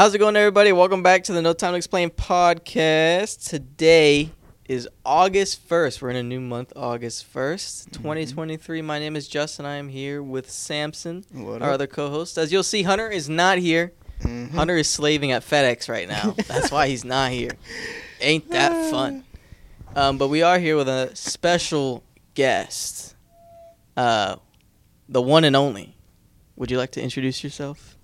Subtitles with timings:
[0.00, 0.72] How's it going, everybody?
[0.72, 3.46] Welcome back to the No Time to Explain podcast.
[3.46, 4.30] Today
[4.64, 6.00] is August 1st.
[6.00, 8.02] We're in a new month, August 1st, Mm-hmm.
[8.04, 8.80] 2023.
[8.80, 9.66] My name is Justin.
[9.66, 11.74] I am here with Samson, What our up?
[11.74, 12.38] other co host.
[12.38, 13.92] As you'll see, Hunter is not here.
[14.22, 14.52] Mhm.
[14.52, 16.30] Hunter is slaving at FedEx right now.
[16.48, 17.50] That's why he's not here.
[18.22, 19.24] Ain't that fun?
[19.94, 23.16] Um, but we are here with a special guest,
[23.98, 24.36] uh,
[25.10, 25.94] the one and only.
[26.56, 27.98] Would you like to introduce yourself?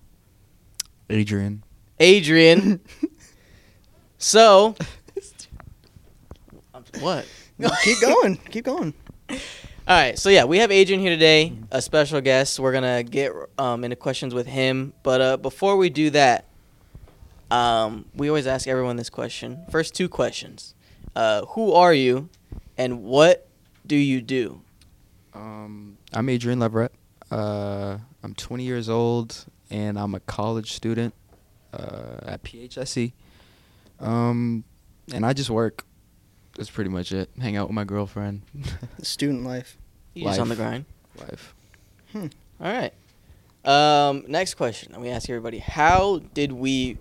[1.08, 1.62] Adrian.
[1.98, 2.80] Adrian.
[4.18, 4.76] so,
[7.00, 7.26] what?
[7.58, 8.36] No, keep going.
[8.36, 8.92] Keep going.
[9.30, 9.38] All
[9.88, 12.60] right, so yeah, we have Adrian here today, a special guest.
[12.60, 16.44] We're gonna get um, into questions with him, but uh, before we do that,
[17.50, 19.64] um, we always ask everyone this question.
[19.70, 20.74] First two questions:
[21.14, 22.28] uh, Who are you,
[22.76, 23.48] and what
[23.86, 24.60] do you do?
[25.32, 26.90] Um, I'm Adrian Leverette.
[27.30, 31.14] Uh, I'm 20 years old, and I'm a college student
[31.76, 33.12] uh, at PHSC.
[34.00, 34.64] Um,
[35.12, 35.84] and I just work.
[36.56, 37.28] That's pretty much it.
[37.40, 38.42] Hang out with my girlfriend.
[39.02, 39.76] Student life.
[40.14, 40.86] You just on the grind.
[41.20, 41.54] Life.
[42.14, 42.28] All
[42.60, 42.92] right.
[43.64, 44.98] Um, next question.
[45.00, 46.98] We ask everybody: How did we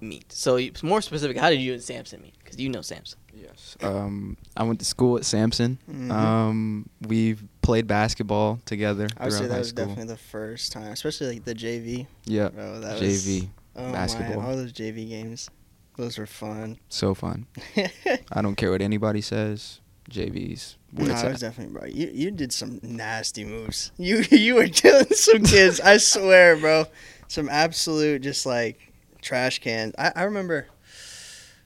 [0.00, 0.30] meet?
[0.32, 2.34] So, more specific, how did you and Samson meet?
[2.42, 3.18] Because you know Samson.
[3.34, 3.76] Yes.
[3.80, 5.78] Um, I went to school at Samson.
[5.90, 6.10] Mhm.
[6.10, 9.86] Um, we've played basketball together I would say that high was school.
[9.86, 12.06] definitely the first time, especially like the JV.
[12.24, 12.48] yeah.
[12.48, 13.40] Bro, that JV.
[13.40, 13.46] Was,
[13.88, 14.40] oh basketball.
[14.40, 15.48] My, all those JV games,
[15.96, 16.78] those were fun.
[16.88, 17.46] So fun.
[18.32, 19.80] I don't care what anybody says.
[20.10, 21.38] JV's where no, I at.
[21.40, 21.84] definitely bro.
[21.86, 23.92] You you did some nasty moves.
[23.98, 25.78] You you were killing some kids.
[25.80, 26.86] I swear, bro.
[27.28, 29.92] Some absolute just like trash can.
[29.98, 30.66] I, I remember,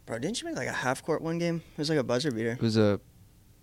[0.04, 0.18] bro.
[0.18, 1.62] Didn't you make like a half court one game?
[1.72, 2.52] It was like a buzzer beater.
[2.52, 2.94] It was a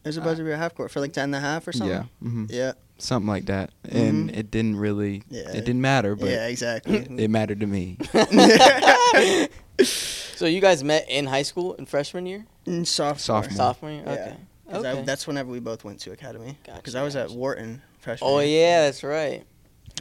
[0.03, 1.73] It was a Uh, buzzer beater half court for like ten and a half or
[1.73, 1.89] something.
[1.95, 2.03] yeah.
[2.19, 2.73] hmm Yeah.
[3.01, 4.37] Something like that and Mhm.
[4.37, 5.49] it didn't really Yeah.
[5.49, 6.47] it didn't matter but yeah.
[6.47, 6.97] Exactly.
[7.17, 7.97] it mattered to me
[9.83, 13.19] so you guys met in high school in freshman year, In sophomore.
[13.19, 13.55] Sophomore.
[13.57, 14.03] sophomore year.
[14.05, 14.11] Yeah.
[14.13, 14.35] Okay.
[14.71, 15.03] 'Cause I- Okay.
[15.03, 16.57] that's whenever we both went to academy.
[16.65, 17.29] Gotcha, Because I was at.
[17.31, 18.29] Wharton freshman.
[18.29, 18.61] oh year.
[18.61, 19.43] yeah, that's right.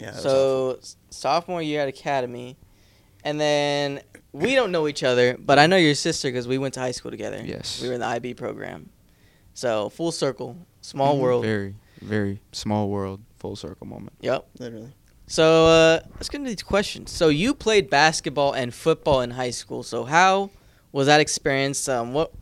[0.00, 0.12] Yeah.
[0.12, 2.56] that so s- sophomore year at academy,
[3.24, 4.00] and then
[4.32, 6.92] we don't know each other, but I know your sister because we went to high
[6.92, 7.42] school together.
[7.44, 8.90] yes We were in the IB program.
[9.54, 11.20] So full circle, small Mhm.
[11.20, 11.44] world.
[11.44, 14.46] very very small world full circle moment Yep.
[14.58, 14.92] literally.
[15.26, 17.10] So uh, let's get into these questions.
[17.12, 19.82] So you played basketball and football in high school.
[19.82, 20.50] So how
[20.92, 21.88] was that experience?
[21.88, 22.32] Um, what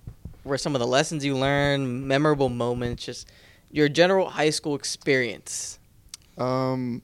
[0.44, 2.06] were some of the lessons you learned?
[2.06, 3.04] Memorable moments?
[3.04, 3.28] Just
[3.70, 5.78] your general high school experience.
[6.38, 7.02] um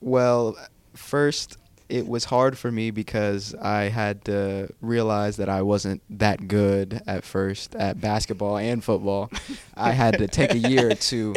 [0.00, 0.56] well
[0.94, 1.56] first
[1.92, 7.02] it was hard for me because I had to realize that I wasn't that good
[7.06, 9.30] at first at basketball and football.
[9.76, 11.34] I had to take a year to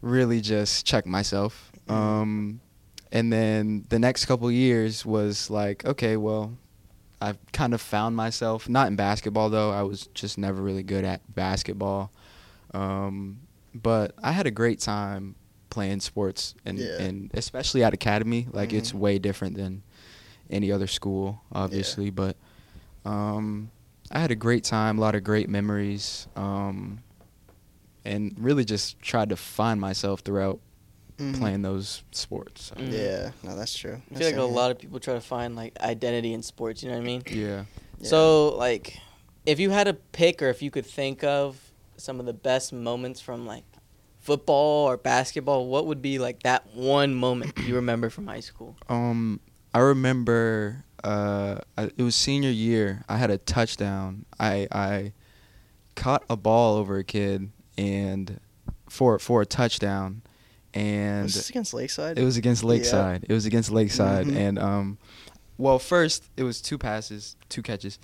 [0.00, 1.70] really just check myself.
[1.88, 2.60] Um,
[3.12, 6.58] and then the next couple years was like, okay, well,
[7.20, 9.70] I've kind of found myself, not in basketball though.
[9.70, 12.10] I was just never really good at basketball.
[12.74, 13.42] Um,
[13.72, 15.36] but I had a great time
[15.72, 17.00] playing sports and, Yeah.
[17.00, 18.46] and especially at academy.
[18.52, 18.98] Like it's Mhm.
[18.98, 19.82] way different than
[20.50, 22.10] any other school, obviously.
[22.10, 22.36] But
[23.06, 23.70] um,
[24.10, 27.00] I had a great time, a lot of great memories, um,
[28.04, 30.60] and really just tried to find myself throughout
[31.18, 31.38] Mhm.
[31.38, 32.64] playing those sports.
[32.66, 32.92] So, Mm.
[32.92, 33.30] Yeah.
[33.42, 34.02] No, that's true.
[34.10, 36.82] I feel like a lot of people try to find like identity in sports.
[36.82, 37.22] You know what I mean?
[37.30, 37.64] Yeah.
[38.02, 38.98] So like,
[39.46, 42.72] if you had a pick, or if you could think of some of the best
[42.72, 43.64] moments from like
[44.22, 48.76] football or basketball, what would be like that one moment you remember from high school?
[48.88, 49.40] Um,
[49.74, 53.04] I remember uh, I- it was senior year.
[53.08, 54.24] I had a touchdown.
[54.38, 55.12] I I
[55.96, 58.40] caught a ball over a kid and
[58.88, 60.22] for for a touchdown,
[60.74, 62.18] and Was this against Lakeside?
[62.18, 62.68] it was against Yeah.
[62.68, 63.26] Lakeside.
[63.28, 64.36] It was against Lakeside, Mhm.
[64.36, 64.98] and um,
[65.58, 67.98] well, first it was two passes, two catches.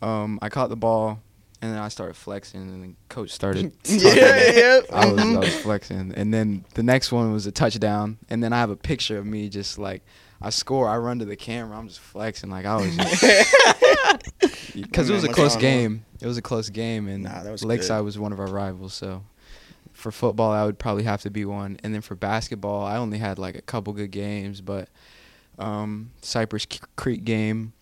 [0.00, 1.20] Um, I caught the ball,
[1.60, 3.72] and then I started flexing, and then coach started.
[3.84, 4.10] yeah.
[4.10, 4.56] talking.
[4.56, 4.80] Yeah.
[4.92, 8.52] I was I was flexing, and then the next one was a touchdown, and then
[8.52, 10.02] I have a picture of me just like
[10.40, 13.22] I score, I run to the camera, I'm just flexing like I was just
[14.74, 16.04] because it was a close game.
[16.20, 18.04] It was a close game, and Nah, that was Lakeside good.
[18.04, 18.94] was one of our rivals.
[18.94, 19.24] So
[19.92, 23.18] for football, I would probably have to be one, and then for basketball, I only
[23.18, 24.88] had like a couple good games, but
[25.58, 27.72] um, Cypress C- Creek game,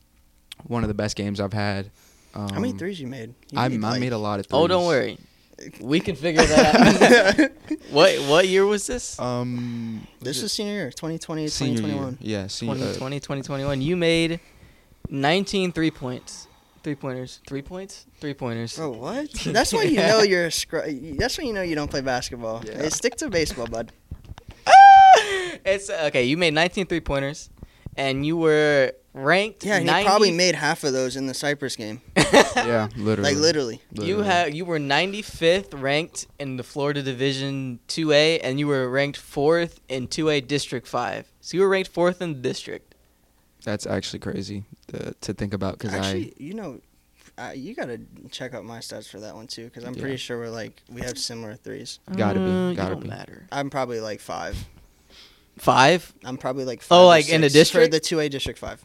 [0.65, 1.91] one of the best games I've had.
[2.37, 3.35] Um, How many threes you made?
[3.51, 4.59] You I, made, I like- made a lot of threes.
[4.61, 5.19] Oh, don't worry.
[5.81, 7.51] We can figure that out.
[7.91, 9.19] what what year was this?
[9.19, 12.19] Um, This was was senior year, 2020, senior 2021.
[12.21, 12.41] year.
[12.43, 12.75] Yeah, senior.
[12.75, 13.81] 2020, 2021.
[13.81, 14.41] You made
[15.09, 16.47] 19 three points.
[16.83, 17.41] Three pointers.
[17.49, 18.05] Three points?
[18.21, 18.77] Three pointers.
[18.77, 19.31] Bro, what?
[19.47, 22.63] That's when you know you're a scr- That's when you know you don't play basketball.
[22.63, 22.77] Yeah.
[22.83, 23.93] Hey, stick to baseball, bud.
[25.65, 26.25] it's okay.
[26.25, 27.51] You made 19 three pointers,
[27.97, 29.65] and you were ranked.
[29.65, 32.01] Yeah, and he probably made half of those in the Cypress game.
[32.57, 33.33] Yeah, literally.
[33.35, 33.83] Like literally.
[33.93, 34.25] You Literally.
[34.27, 39.79] had you were 95th ranked in the Florida Division 2A, and you were ranked fourth
[39.89, 41.31] in 2A District 5.
[41.43, 42.95] So you were ranked fourth in the district.
[43.65, 46.81] That's actually crazy to, to think about because I Actually, you know,
[47.39, 50.01] uh, you gotta check out my stats for that one too, because I'm Yeah.
[50.03, 51.99] pretty sure we're like we have similar threes.
[52.17, 53.09] Gotta be, Uh, gotta don't be.
[53.09, 53.47] matter.
[53.53, 54.57] I'm probably like five.
[55.59, 56.13] Five?
[56.25, 57.87] I'm probably like Oh, five or like in the district?
[57.87, 58.83] for the two A district five.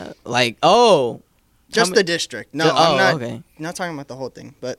[0.00, 1.20] Uh, like oh,
[1.70, 2.54] Just ma- the district.
[2.54, 3.42] No, Ju- I'm oh, not okay.
[3.58, 4.78] not talking about the whole thing, but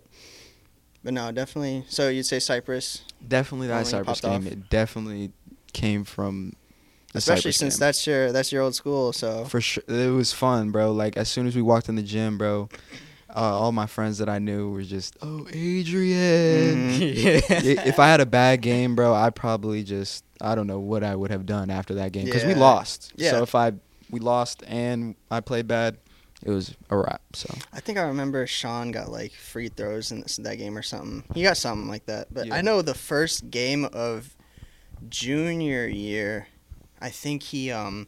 [1.03, 1.85] but no, definitely.
[1.89, 4.47] So you'd say Cypress, definitely that When you Cypress popped game.
[4.47, 4.51] off.
[4.51, 5.31] It definitely
[5.73, 6.53] came from
[7.13, 7.79] the especially Cypress since game.
[7.79, 9.13] that's your that's your old school.
[9.13, 10.91] So For sure, it was fun, bro.
[10.91, 12.69] Like as soon as we walked in the gym, bro,
[13.29, 17.41] uh, all my friends that I knew were just, "Oh, Adrian." I-
[17.85, 21.15] if I had a bad game, bro, I probably just I don't know what I
[21.15, 22.59] would have done after that game because we Yeah.
[22.59, 23.13] lost.
[23.15, 23.31] Yeah.
[23.31, 23.73] So if I
[24.11, 25.97] we lost and I played bad,
[26.43, 27.21] it was a wrap.
[27.33, 30.81] So I think I remember Sean got like free throws in this, that game or
[30.83, 31.23] something.
[31.33, 32.33] He got something like that.
[32.33, 32.55] But Yeah.
[32.55, 34.35] I know the first game of
[35.09, 36.47] junior year,
[37.01, 38.07] I think he um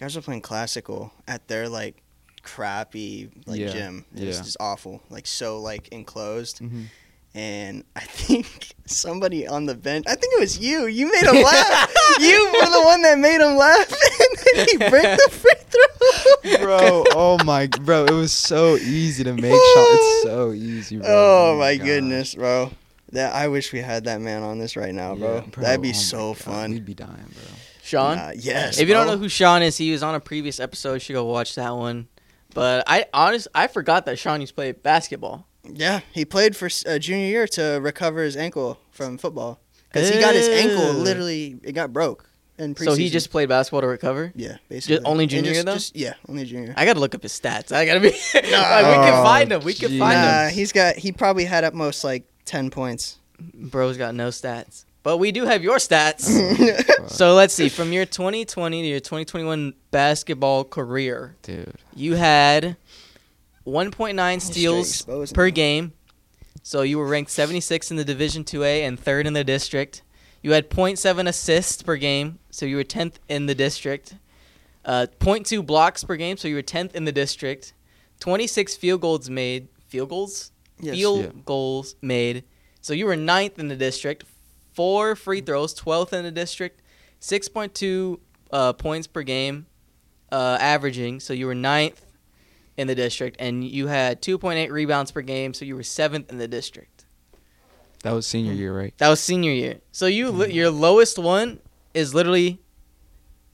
[0.00, 2.02] guys were playing classical at their like
[2.42, 4.04] crappy like Yeah, gym.
[4.14, 4.42] It was yeah.
[4.42, 5.02] just awful.
[5.10, 6.60] Like so like enclosed.
[6.60, 6.86] Mhm.
[7.34, 10.86] And I think somebody on the bench I think it was you.
[10.86, 11.94] You made him laugh.
[12.20, 16.64] you were the one that made him laugh and then he break the free throw.
[16.64, 19.52] bro, oh my, bro, it was so easy to make shot.
[19.52, 21.06] It's so easy, bro.
[21.08, 21.86] Oh, oh my gosh.
[21.86, 22.70] goodness, bro.
[23.10, 25.36] That I wish we had that man on this right now, bro.
[25.36, 26.72] Yeah, That'd be oh so fun.
[26.72, 27.42] We'd be dying, bro.
[27.82, 28.16] Sean.
[28.16, 28.78] Nah, yes.
[28.78, 30.94] if you don't know who Sean is, he was on a previous episode.
[30.94, 32.08] You should go watch that one.
[32.54, 35.46] But I honest, I forgot that Sean used to play basketball.
[35.72, 40.20] Yeah, he played for uh, junior year to recover his ankle from football because he
[40.20, 42.28] got his ankle literally it got broke
[42.58, 42.84] in preseason.
[42.84, 44.32] So he just played basketball to recover.
[44.36, 45.74] yeah, basically only junior just- year, though?
[45.74, 46.74] just- yeah, only junior.
[46.76, 47.72] I gotta look up his stats.
[47.72, 48.10] I gotta be.
[48.34, 49.64] like, we can find him.
[49.64, 49.98] We can geez.
[49.98, 50.54] find Nah, him.
[50.54, 53.18] he's got he probably had at most like ten points.
[53.54, 56.28] Bro's got no stats, but we do have your stats.
[57.06, 57.68] So let's see.
[57.68, 61.74] From your 2020 to your 2021 basketball career, dude.
[61.94, 62.78] you had
[63.66, 65.02] 1.9 steals
[65.32, 65.54] per him.
[65.54, 65.92] game.
[66.62, 70.02] So you were ranked 76 in the Division 2A and third in the district.
[70.42, 74.16] You had 0.7 assists per game, so you were 10th in the district.
[74.84, 77.72] Uh, 0.2 blocks per game, so you were 10th in the district.
[78.20, 79.68] 26 field goals made.
[79.88, 80.52] Field goals?
[80.78, 80.96] Yes.
[80.96, 81.30] Field Yeah.
[81.44, 82.44] goals made.
[82.82, 84.24] So you were ninth in the district.
[84.74, 86.82] Four free throws, 12th in the district.
[87.20, 88.20] 6.2
[88.50, 89.66] uh, points per game
[90.30, 92.04] uh, averaging, so you were ninth
[92.76, 93.36] in the district.
[93.38, 97.04] And you had 2.8 rebounds per game, so you were seventh in the district.
[98.02, 98.92] That was senior year, right?
[98.98, 99.80] That was senior year.
[99.92, 101.60] So you li- your lowest one
[101.94, 102.60] is literally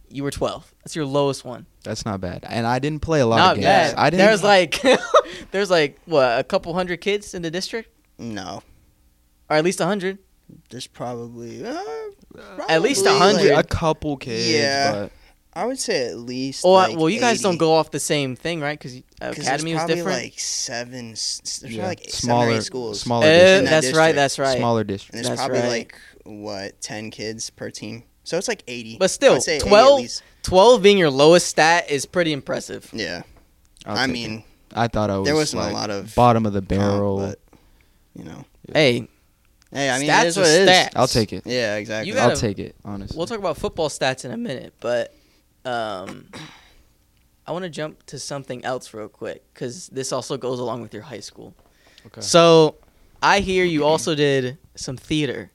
[0.08, 0.64] you were 12th.
[0.82, 1.66] That's your lowest one.
[1.84, 2.44] That's not bad.
[2.48, 3.64] And I didn't play a lot Not of games.
[3.66, 3.94] bad.
[3.96, 4.26] I didn't.
[4.26, 4.82] There's like
[5.52, 8.62] there's like what a couple hundred kids in the district, No,
[9.48, 10.18] or at least a hundred.
[10.70, 11.80] there's probably uh,
[12.68, 13.52] At least probably, 100.
[13.56, 14.50] a couple kids.
[14.50, 14.92] Yeah.
[14.92, 15.12] But
[15.52, 16.64] I would say at least.
[16.64, 18.78] Oh, like well, you guys don't go off the same thing, right?
[18.78, 20.22] Because academy was probably different.
[20.22, 21.08] like seven.
[21.08, 23.00] There's yeah, like seven or smaller eight schools.
[23.00, 23.70] Smaller Uh, districts.
[23.70, 24.12] that that's right.
[24.12, 24.16] district.
[24.16, 24.58] That's right.
[24.58, 25.14] Smaller and districts.
[25.14, 25.68] there's That's probably right.
[25.68, 28.04] like what ten kids per team.
[28.22, 28.96] So it's like eighty.
[28.98, 30.06] But still, I'd say 12
[30.44, 32.88] 12 being your lowest stat is pretty impressive.
[32.92, 33.22] Yeah,
[33.86, 34.44] I'll I mean, it.
[34.74, 35.26] I thought I was.
[35.26, 37.16] there wasn't like, a lot of bottom of the comp, barrel.
[37.18, 37.40] but
[38.14, 39.08] you know, Hey,
[39.72, 40.68] hey, I mean, Stats it is what it is.
[40.68, 40.90] stats.
[40.94, 41.42] I'll take it.
[41.44, 42.12] Yeah, exactly.
[42.12, 42.76] Gotta- I'll take it.
[42.84, 43.16] Honestly.
[43.18, 45.12] we'll talk about football stats in a minute, but
[45.64, 46.26] um,
[47.46, 50.94] I want to jump to something else real quick because this also goes along with
[50.94, 51.54] your high school.
[52.06, 52.20] Okay.
[52.20, 52.76] So
[53.22, 55.50] I hear you also did some theater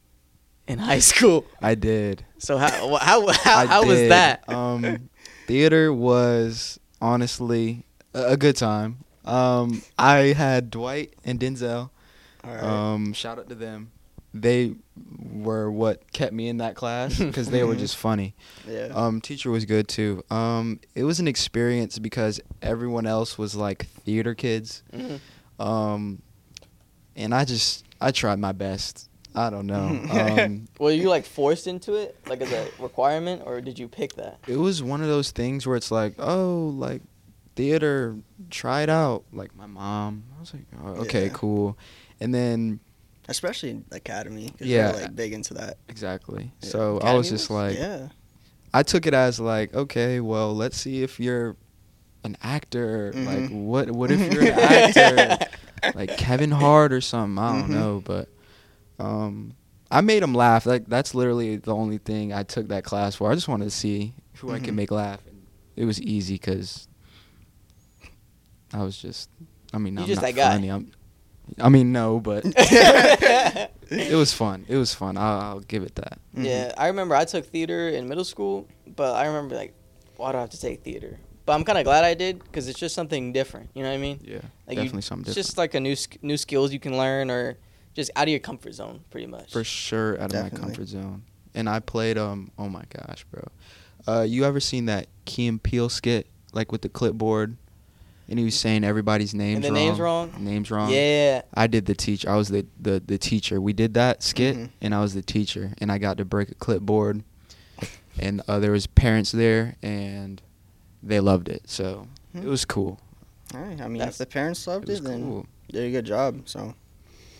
[0.67, 1.45] in high school.
[1.62, 2.25] I did.
[2.38, 4.47] So how how how, how was that?
[4.50, 5.09] Um,
[5.47, 9.00] theater was honestly a, a good time.
[9.24, 11.89] Um, I had Dwight and Denzel.
[12.43, 12.63] All right.
[12.63, 13.91] Um, shout out to them.
[14.38, 14.75] They
[15.32, 18.36] were what kept me in that class because they were just funny.
[18.68, 18.89] yeah.
[18.94, 20.24] Um, teacher was good too.
[20.30, 24.84] Um, it was an experience because everyone else was like theater kids.
[24.94, 25.20] Mhm.
[25.58, 26.22] Um,
[27.15, 29.10] and I just I tried my best.
[29.34, 29.88] I don't know.
[30.12, 34.15] Um, Were you like forced into it, like as a requirement, or did you pick
[34.15, 34.39] that?
[34.48, 37.01] it was one of those things where it's like, oh, like
[37.56, 38.18] theater,
[38.50, 39.24] try it out.
[39.32, 41.32] Like my mom, I was like, oh, okay, Yeah.
[41.34, 41.77] cool.
[42.20, 42.80] And then
[43.27, 44.53] Especially in academy.
[44.60, 44.91] Yeah.
[44.91, 45.77] Like big into that.
[45.89, 46.51] exactly.
[46.62, 46.70] Yeah.
[46.70, 48.10] So I was just was- like, yeah.
[48.74, 51.55] I took it as like, okay, well, let's see if you're
[52.24, 53.12] an actor.
[53.15, 53.65] Like, Mhm.
[53.65, 55.48] what what if you're an actor?
[55.96, 57.41] like Kevin Hart or something.
[57.44, 57.74] I don't Mhm.
[57.74, 58.27] know, but
[59.00, 59.53] um,
[59.89, 60.65] I made him laugh.
[60.65, 63.32] Like that's literally the only thing I took that class for.
[63.32, 64.63] I just wanted to see who I Mhm.
[64.65, 65.20] can make laugh.
[65.27, 65.44] And
[65.75, 66.88] it was easy because
[68.74, 69.29] I was just.
[69.74, 70.51] I mean, You I'm just not that guy.
[70.53, 70.70] funny.
[70.70, 70.91] I'm,
[71.59, 72.43] I mean, no, but
[73.89, 74.65] it was fun.
[74.67, 75.17] It was fun.
[75.17, 76.19] I'll, I'll give it that.
[76.35, 76.45] Mhm.
[76.45, 79.73] Yeah, I remember I took theater in middle school, but I remember like,
[80.17, 81.19] why do I have to take theater?
[81.45, 83.69] But I'm kind of glad I did because it's just something different.
[83.75, 84.19] You know what I mean?
[84.23, 84.37] Yeah,
[84.67, 85.45] Like you- definitely something It's different.
[85.47, 87.57] just like a new sk- new skills you can learn, or
[87.93, 89.51] just out of your comfort zone, pretty much.
[89.51, 91.23] For sure, out of my comfort zone.
[91.53, 92.17] And I played.
[92.17, 92.51] Um.
[92.57, 93.43] Oh my gosh, bro.
[94.07, 97.57] Uh, you ever seen that Key and Peele skit, like with the clipboard,
[98.27, 99.88] and he was saying everybody's names and the wrong.
[99.88, 100.34] names wrong?
[100.39, 100.89] Names wrong.
[100.91, 101.41] Yeah.
[101.53, 102.29] I did the teacher.
[102.29, 103.62] I was the, the, the teacher.
[103.62, 104.70] We did that skit, Mhm.
[104.82, 107.24] and I was the teacher, and I got to break a clipboard,
[108.20, 110.41] and uh, there was parents there, and
[111.03, 111.70] they loved it.
[111.70, 112.39] So Hmm.
[112.39, 113.00] it was cool.
[113.53, 113.79] All right.
[113.79, 115.46] I mean, That's- if the parents loved was it, then cool.
[115.72, 116.41] did a good job.
[116.46, 116.74] So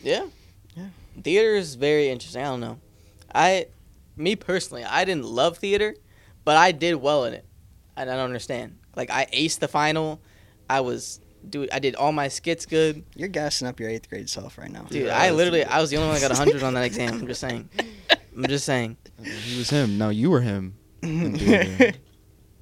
[0.04, 0.26] Yeah.
[0.76, 0.88] Yeah.
[1.24, 2.42] Theater is very interesting.
[2.42, 2.78] I don't know.
[3.34, 3.66] I,
[4.16, 5.96] me personally, I didn't love theater,
[6.44, 7.44] but I did well in it.
[7.98, 8.78] And I don't understand.
[8.96, 10.20] Like I aced the final.
[10.70, 11.20] I was
[11.50, 11.70] dude.
[11.72, 13.04] I did all my skits good.
[13.16, 14.84] you're gassing up your eighth grade self right now.
[14.84, 15.68] Dude, Yeah, I literally, good.
[15.70, 17.14] I was the only one that got hundred on that exam.
[17.14, 17.70] I'm just saying.
[18.36, 18.98] I'm just saying.
[19.24, 19.98] He was him.
[19.98, 20.76] No, you were him.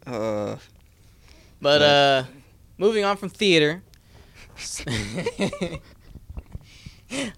[0.06, 0.56] uh,
[1.62, 1.82] But Right.
[1.82, 2.24] uh,
[2.78, 3.82] moving on from theater.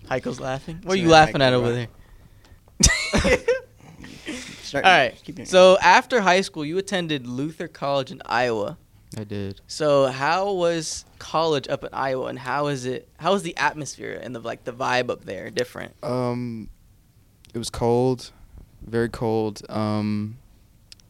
[0.09, 0.79] Heiko's laughing.
[0.83, 1.75] What are you laughing Heiko, at over bro.
[1.75, 1.87] there?
[4.63, 5.15] start, All right.
[5.23, 5.49] keep doing it.
[5.49, 8.77] So after high school, you attended Luther College in Iowa.
[9.17, 9.61] I did.
[9.67, 13.07] So how was college up in Iowa, and how is it?
[13.17, 15.93] How was the atmosphere and the like the vibe up there different?
[16.03, 16.69] Um,
[17.53, 18.31] it was cold,
[18.85, 19.61] very cold.
[19.69, 20.37] Um,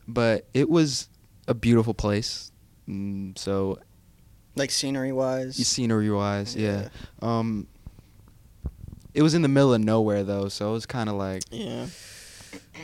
[0.07, 1.09] but it was
[1.47, 2.51] a beautiful place.
[2.87, 3.79] Mm, so
[4.55, 5.55] like scenery wise.
[5.67, 6.89] scenery wise, yeah.
[7.21, 7.67] Um,
[9.13, 11.87] it was in the middle of nowhere though, so it was kind of like Yeah.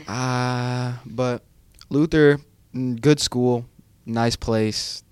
[0.08, 1.00] ah.
[1.06, 1.42] but
[1.90, 2.38] Luther,
[2.74, 3.66] mm, good school,
[4.06, 5.02] nice place.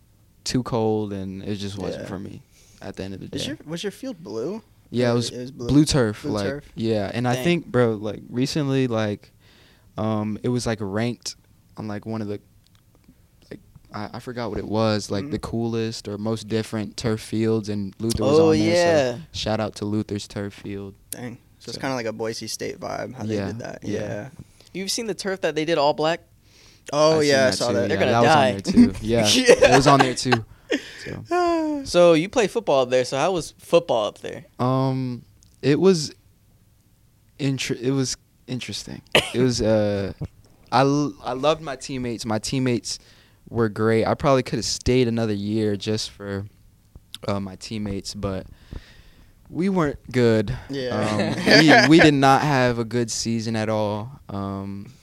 [0.45, 2.09] Too cold, and it just wasn't Yeah.
[2.09, 2.43] for me.
[2.83, 4.63] At the end of the day, Is your was your field blue?
[4.91, 5.85] yeah, it was, it was blue, blue?
[5.85, 6.23] turf.
[6.23, 6.65] Blue like turf?
[6.75, 9.33] yeah, and I think, bro, like recently, like,
[9.99, 11.37] um, it was like ranked
[11.77, 12.41] on like one of the,
[13.51, 13.61] like
[13.93, 15.31] I, I forgot what it was, like Mhm.
[15.33, 18.75] the coolest or most different turf fields, and Luther was Oh on there.
[18.75, 19.15] yeah.
[19.17, 20.95] So shout out to Luther's turf field.
[21.11, 21.37] Dang.
[21.59, 23.79] So, it's kind of like a Boise State vibe how Yeah, they did that.
[23.85, 24.01] yeah.
[24.01, 24.29] Yeah.
[24.73, 26.21] You've seen the turf that they did all black?
[26.93, 27.75] Oh seen yeah, I saw too.
[27.75, 27.89] that.
[27.89, 28.53] They're yeah, gonna that die.
[28.55, 28.95] was on there too.
[29.07, 29.45] Yeah, Yeah.
[29.73, 30.45] it was on there too.
[31.29, 33.05] So, So you play football up there.
[33.05, 34.45] So how was football up there?
[34.59, 35.25] um,
[35.63, 36.15] it was,
[37.39, 39.03] inter- It was interesting.
[39.35, 40.13] It was uh,
[40.73, 42.25] I l- I loved my teammates.
[42.25, 42.99] My teammates
[43.49, 44.05] were great.
[44.07, 46.47] I probably could have stayed another year just for
[47.27, 48.47] uh, my teammates, but
[49.49, 50.57] we weren't good.
[50.69, 51.35] Yeah.
[51.37, 54.21] Um, we we did not have a good season at all.
[54.29, 54.95] Um, did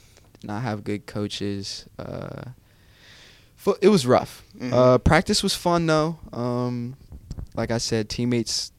[0.48, 1.86] not have good coaches.
[2.00, 2.52] Uh,
[3.56, 4.44] fo- it was rough.
[4.58, 4.74] Mhm.
[4.74, 6.18] Uh, practice was fun though.
[6.34, 6.96] Um,
[7.56, 8.72] like I said, teammates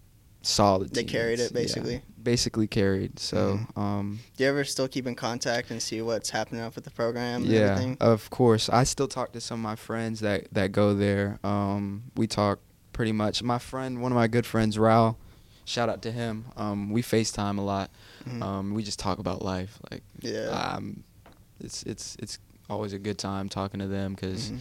[0.42, 0.94] solid.
[0.94, 1.76] They carried it, teammates.
[1.76, 2.02] Yeah, basically?
[2.22, 3.18] basically carried.
[3.18, 3.78] So Mhm.
[3.80, 6.90] um, Do you ever still keep in contact and see what's happening up with the
[6.90, 7.96] program and yeah, everything?
[8.00, 8.68] of course.
[8.68, 11.38] I still talk to some of my friends that that go there.
[11.44, 12.58] Um, we talk
[12.92, 13.42] pretty much.
[13.42, 15.16] My friend, one of my good friends, Raul.
[15.64, 16.46] Shout out to him.
[16.56, 17.90] Um, we FaceTime a lot.
[18.26, 18.42] Mhm.
[18.42, 19.78] Um, we just talk about life.
[19.90, 20.48] Like, yeah.
[20.48, 21.04] um,
[21.60, 22.38] it's it's it's
[22.70, 24.58] always a good time talking to them because Mhm.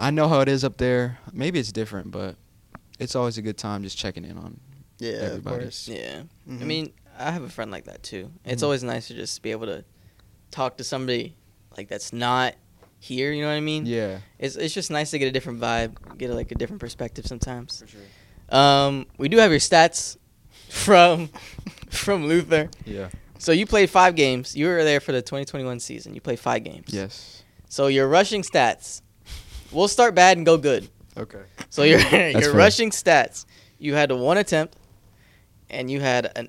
[0.00, 1.18] I know how it is up there.
[1.32, 2.36] Maybe it's different, but
[2.98, 4.60] it's always a good time just checking in on.
[4.98, 5.56] Yeah, everybody.
[5.56, 5.88] of course.
[5.88, 6.22] Yeah.
[6.48, 6.60] I Mhm.
[6.62, 8.30] mean, I have a friend like that too.
[8.44, 8.66] It's Mhm.
[8.66, 9.84] always nice to just be able to
[10.50, 11.36] talk to somebody
[11.76, 12.54] like that's not
[13.00, 13.32] here.
[13.32, 13.86] You know what I mean?
[13.86, 17.26] Yeah, It's it's just nice to get a different vibe, get like a different perspective
[17.26, 17.80] sometimes.
[17.80, 18.00] for sure.
[18.56, 20.16] Um, we do have your stats
[20.68, 21.28] from
[21.90, 22.70] from Luther.
[22.86, 23.10] Yeah.
[23.38, 24.56] So you played five games.
[24.56, 26.14] You were there for the 2021 season.
[26.14, 26.86] You played five games.
[26.88, 27.42] Yes.
[27.68, 29.02] So your rushing stats.
[29.70, 30.88] We'll start bad and go good.
[31.16, 31.42] Okay.
[31.70, 32.52] So your your fair.
[32.52, 33.44] rushing stats.
[33.78, 34.76] You had one attempt,
[35.70, 36.48] and you had a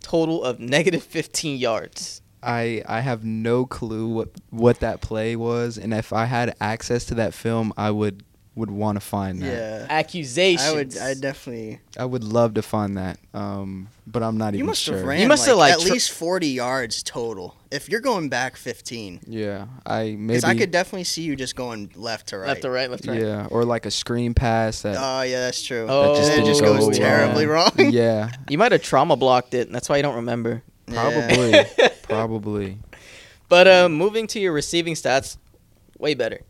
[0.00, 2.22] total of negative 15 yards.
[2.42, 7.04] I I have no clue what what that play was, and if I had access
[7.06, 8.22] to that film, I would
[8.58, 9.46] would want to find that.
[9.46, 9.86] Yeah.
[9.88, 10.66] Accusations.
[10.68, 10.98] I would.
[10.98, 11.80] I definitely.
[11.98, 13.18] I would love to find that.
[13.32, 14.96] Um, but I'm not You even must sure.
[14.96, 15.20] have ran.
[15.20, 17.54] You must have, like, at tr- least forty yards total.
[17.70, 20.26] If you're going back fifteen, Yeah, I maybe.
[20.28, 22.48] because I could definitely see you just going left to right.
[22.48, 23.20] left to right, left to right.
[23.22, 24.96] Yeah, or like a screen pass that.
[24.98, 25.86] Oh yeah, that's true.
[25.88, 27.70] Oh, and it just didn't goes go terribly wrong.
[27.76, 30.62] yeah, You might have trauma blocked it, and that's why you don't remember.
[30.86, 31.54] probably,
[32.02, 32.78] probably.
[33.50, 35.36] But uh, moving to your receiving stats,
[35.98, 36.40] way better.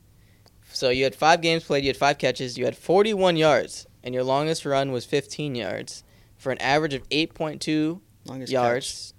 [0.79, 4.15] So you had five games played, you had five catches, you had 41 yards, and
[4.15, 6.05] your longest run was 15 yards
[6.37, 9.13] for an average of 8.2 Longest yards.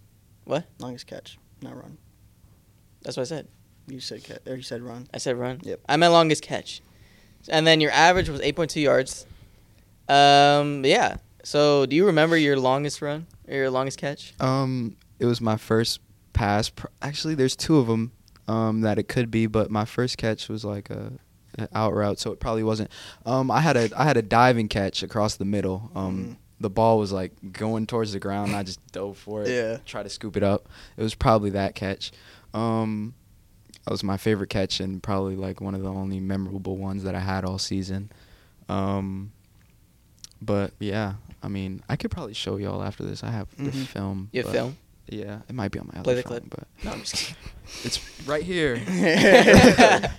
[0.48, 0.64] Catch.
[0.80, 1.98] Longest catch, not run.
[3.02, 3.50] That's what I said.
[3.88, 5.08] You said catch, or you said run.
[5.14, 5.60] I said run.
[5.64, 5.82] Yep.
[5.90, 6.82] I meant longest catch.
[7.50, 9.26] and then your average was 8.2 yards.
[10.08, 11.18] Um, yeah.
[11.44, 14.34] So, do you remember your longest run or your longest catch?
[14.40, 16.00] Um, it was my first
[16.32, 16.72] pass.
[17.02, 18.14] Actually, there's two of them
[18.48, 21.29] um, that it could be, but my first catch was like a, a
[21.74, 22.90] out route, so it probably wasn't.
[23.26, 25.92] Um, I had a I had a diving catch across the middle.
[25.96, 26.36] Um, Mhm.
[26.62, 28.50] the ball was like going towards the ground.
[28.50, 29.50] And I just dove for it.
[29.50, 29.78] Yeah.
[29.86, 30.68] Try to scoop it up.
[30.98, 32.12] It was probably that catch.
[32.54, 33.14] Um,
[33.86, 37.16] that was my favorite catch and probably like one of the only memorable ones that
[37.16, 38.12] I had all season.
[38.68, 39.32] Um,
[40.42, 43.24] but yeah, I mean, I could probably show y'all after this.
[43.24, 43.86] I have the Mhm.
[43.88, 44.30] film.
[44.32, 44.78] You film?
[45.08, 46.50] Yeah, it might be on my other Play the phone, clip.
[46.52, 47.36] but No, I'm just kidding.
[47.84, 48.78] it's right here.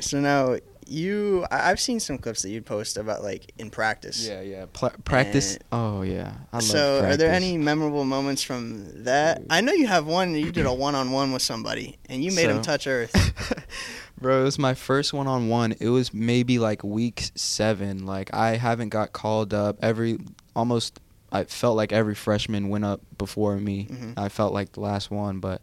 [0.00, 0.56] so now
[0.88, 4.26] you, I've seen some clips that you'd post about like in practice.
[4.26, 4.66] yeah, yeah.
[4.72, 5.54] Pla- practice.
[5.54, 9.42] And- oh yeah, I love so, are there any memorable moments from that?
[9.50, 10.34] I know you have one.
[10.34, 13.12] You did a one-on-one with somebody, and you made him touch earth.
[14.20, 15.74] Bro, it was my first one on one.
[15.78, 18.04] It was maybe like week seven.
[18.04, 20.18] Like I haven't got called up every
[20.56, 20.98] almost.
[21.30, 23.84] I felt like every freshman went up before me.
[23.90, 24.14] Mhm.
[24.16, 25.60] I felt like the last one, but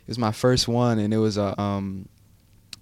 [0.00, 2.08] it was my first one, and it was a um,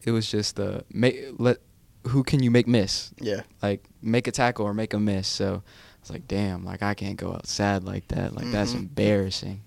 [0.05, 1.59] it was just a make let
[2.09, 3.43] who can you make miss Yeah.
[3.63, 5.29] like make a tackle or make a miss.
[5.29, 8.35] So I was like, damn, like I can't go out sad like that.
[8.35, 8.79] Like that's Mhm.
[8.81, 9.63] embarrassing.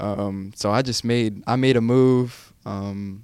[0.00, 3.22] Um, so I just made I made a move, um,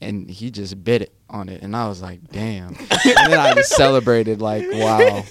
[0.00, 2.68] and he just bit it on it, and I was like, damn.
[2.90, 5.24] and then I just celebrated like, wow.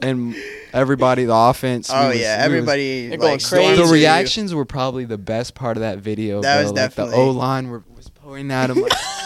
[0.00, 0.36] And
[0.72, 1.90] everybody, the offense.
[1.92, 3.82] Oh was- yeah, we was- everybody They're going like crazy.
[3.82, 6.40] the reactions were probably the best part of that video.
[6.42, 6.62] That bro.
[6.62, 8.80] was like definitely- the O line were was pointing at him.
[8.82, 8.92] Like,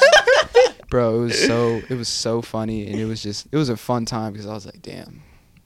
[0.92, 3.76] bro, it was so it was so funny, and it was just it was a
[3.76, 5.22] fun time because I was like, damn.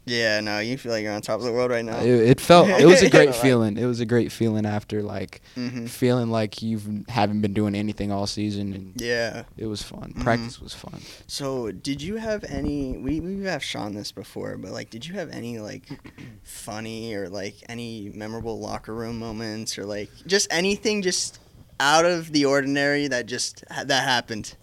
[0.08, 1.98] Yeah, no, you feel like you're on top of the world right now.
[1.98, 3.76] It, it felt it was a great feeling.
[3.76, 8.12] It was a great feeling after like hmm feeling like you haven't been doing anything
[8.12, 9.42] all season, and Yeah.
[9.56, 10.14] it was fun.
[10.16, 10.22] Mhm.
[10.22, 11.00] Practice was fun.
[11.26, 12.96] So, did you have any?
[12.96, 15.88] We we have Sean this before, but like, did you have any like
[16.44, 21.40] funny or like any memorable locker room moments or like just anything just
[21.80, 24.54] out of the ordinary that just that happened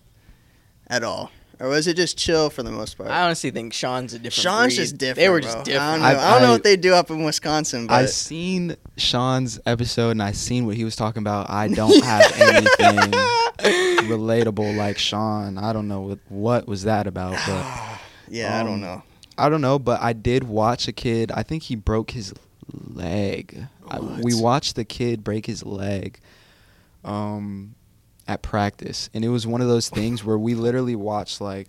[0.87, 3.09] at all, or was it just chill for the most part?
[3.09, 4.33] I honestly think Sean's a different.
[4.33, 4.83] Sean's breed.
[4.83, 5.15] just different.
[5.17, 5.47] They were bro.
[5.49, 5.91] just I different.
[5.91, 6.05] don't know.
[6.07, 8.75] I- I, don't know I- what they do up in Wisconsin, But I but seen
[8.97, 11.49] Sean's episode and I seen what he was talking about.
[11.49, 13.11] I don't have anything
[14.09, 15.57] relatable like Sean.
[15.57, 19.03] I don't know what, what was that about, but yeah, I Um, don't know.
[19.37, 19.79] I don't know.
[19.79, 21.31] But I did watch a kid.
[21.31, 22.33] I think he broke his
[22.71, 23.65] leg.
[23.89, 26.19] I, we watched the kid break his leg,
[27.03, 27.75] um,
[28.27, 31.67] at practice, and it was one of those things where we literally watched like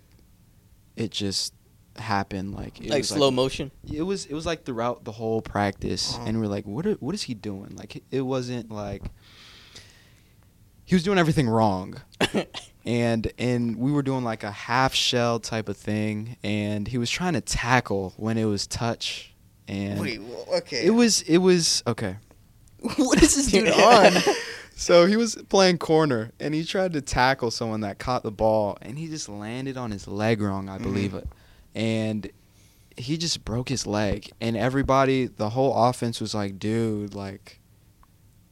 [0.96, 1.52] it just
[1.96, 2.52] happen.
[2.52, 3.70] Like it like was slow motion.
[3.92, 6.24] it was it was like throughout the whole practice, Uh-huh.
[6.26, 7.74] and we're like, what are, what is he doing?
[7.76, 9.02] Like it wasn't like
[10.84, 12.00] he was doing everything wrong,
[12.84, 17.10] and and we were doing like a half shell type of thing, and he was
[17.10, 19.34] trying to tackle when it was touch,
[19.66, 20.20] and Wait,
[20.56, 20.84] okay.
[20.86, 22.16] it was it was okay.
[22.96, 24.12] what is this dude on?
[24.76, 28.76] So he was playing corner, and he tried to tackle someone that caught the ball,
[28.82, 30.82] and he just landed on his leg wrong, I Mhm.
[30.82, 31.28] believe it,
[31.74, 32.28] and
[32.96, 37.60] he just broke his leg, and everybody, the whole offense was like, "Dude, like."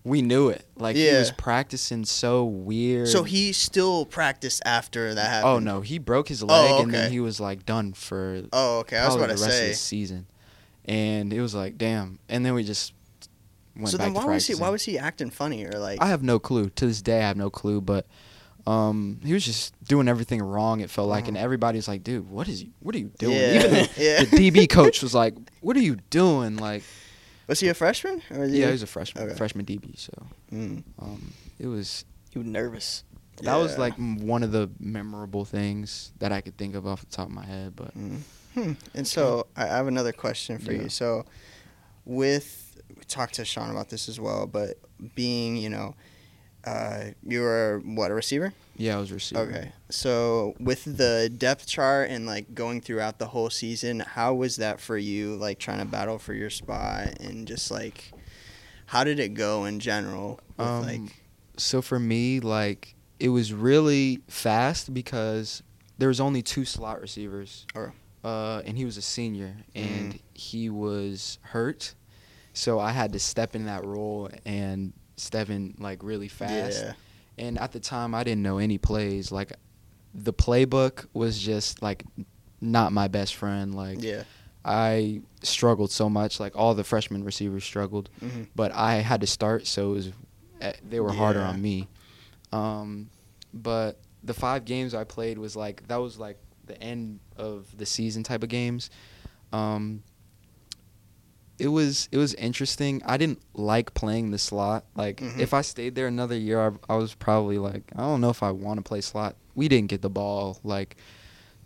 [0.05, 0.67] We knew it.
[0.77, 3.07] Like he was practicing so weird.
[3.07, 5.49] So he still practiced after that happened.
[5.49, 7.03] Oh no, he broke his leg and okay.
[7.03, 8.97] then he was like done for Oh, okay.
[8.99, 9.65] I was about to the rest say.
[9.67, 10.27] of the season.
[10.87, 12.19] And it was like, damn.
[12.29, 12.95] And then we just
[13.87, 14.55] So then, why was he?
[14.55, 16.01] Why was he acting funny or like?
[16.03, 16.69] I have no clue.
[16.71, 17.81] To this day, I have no clue.
[17.81, 18.07] But
[18.67, 20.81] um, he was just doing everything wrong.
[20.81, 21.45] It felt like, and Uh-huh.
[21.45, 22.65] everybody's like, "Dude, what is?
[22.81, 23.55] What are you doing?" Yeah.
[23.55, 24.25] Even the, Yeah.
[24.25, 26.83] the DB coach was like, "What are you doing?" Like,
[27.49, 28.23] was he a freshman?
[28.31, 29.37] Or was yeah, he was a freshman, Okay.
[29.37, 29.99] freshman DB.
[29.99, 30.13] So
[30.53, 30.83] Mm.
[30.99, 32.05] um, it was
[32.35, 33.05] You were nervous.
[33.43, 37.07] that was like one of the memorable things that I could think of off the
[37.07, 37.75] top of my head.
[37.75, 38.21] But Mm.
[38.55, 38.73] Hmm.
[38.95, 40.83] And so I have another question for Yeah.
[40.83, 40.89] you.
[40.91, 41.25] So,
[42.05, 42.72] with
[43.13, 44.79] talked to Sean about this as well, but
[45.15, 45.95] being you know,
[46.65, 48.53] uh, you were what a receiver?
[48.77, 49.43] yeah, I was receiver.
[49.43, 49.73] Okay.
[49.91, 54.81] So with the depth chart and like going throughout the whole season, how was that
[54.81, 55.37] for you?
[55.37, 58.13] Like trying to battle for your spot and just like,
[58.87, 60.41] how did it go in general?
[60.57, 61.17] With Um, like,
[61.59, 65.63] so for me, like it was really fast because
[65.99, 67.93] there was only two slot receivers, Alright.
[68.25, 70.21] uh, and he was a senior, and Mm.
[70.35, 71.95] he was hurt,
[72.53, 76.83] so I had to step in that role and step in like really fast.
[76.85, 76.93] yeah,
[77.39, 79.33] And at the time, I didn't know any plays.
[79.33, 79.53] Like
[80.15, 82.05] the playbook was just like
[82.61, 83.75] not my best friend.
[83.75, 84.25] Like yeah.
[84.65, 86.39] I struggled so much.
[86.39, 90.13] Like all the freshman receivers struggled hmm but I had to start, so it was
[90.61, 91.89] eh, they were harder on me.
[92.53, 93.11] Um,
[93.53, 97.87] but the five games I played was like that was like the end of the
[97.87, 98.91] season type of games.
[99.53, 100.03] Um,
[101.59, 103.03] it was it was interesting.
[103.05, 104.85] I didn't like playing the slot.
[104.97, 105.39] Like Mhm.
[105.39, 108.43] if I stayed there another year, I, I was probably like, I don't know if
[108.43, 109.37] I want to play slot.
[109.55, 110.97] We didn't get the ball like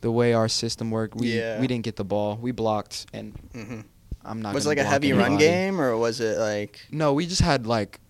[0.02, 1.14] the way our system worked.
[1.16, 1.60] We Yeah.
[1.60, 2.36] we didn't get the ball.
[2.36, 3.80] We blocked, and hmm
[4.24, 4.54] I'm not.
[4.54, 7.66] Was it like a heavy run game, or was it like No, we just had
[7.66, 8.00] like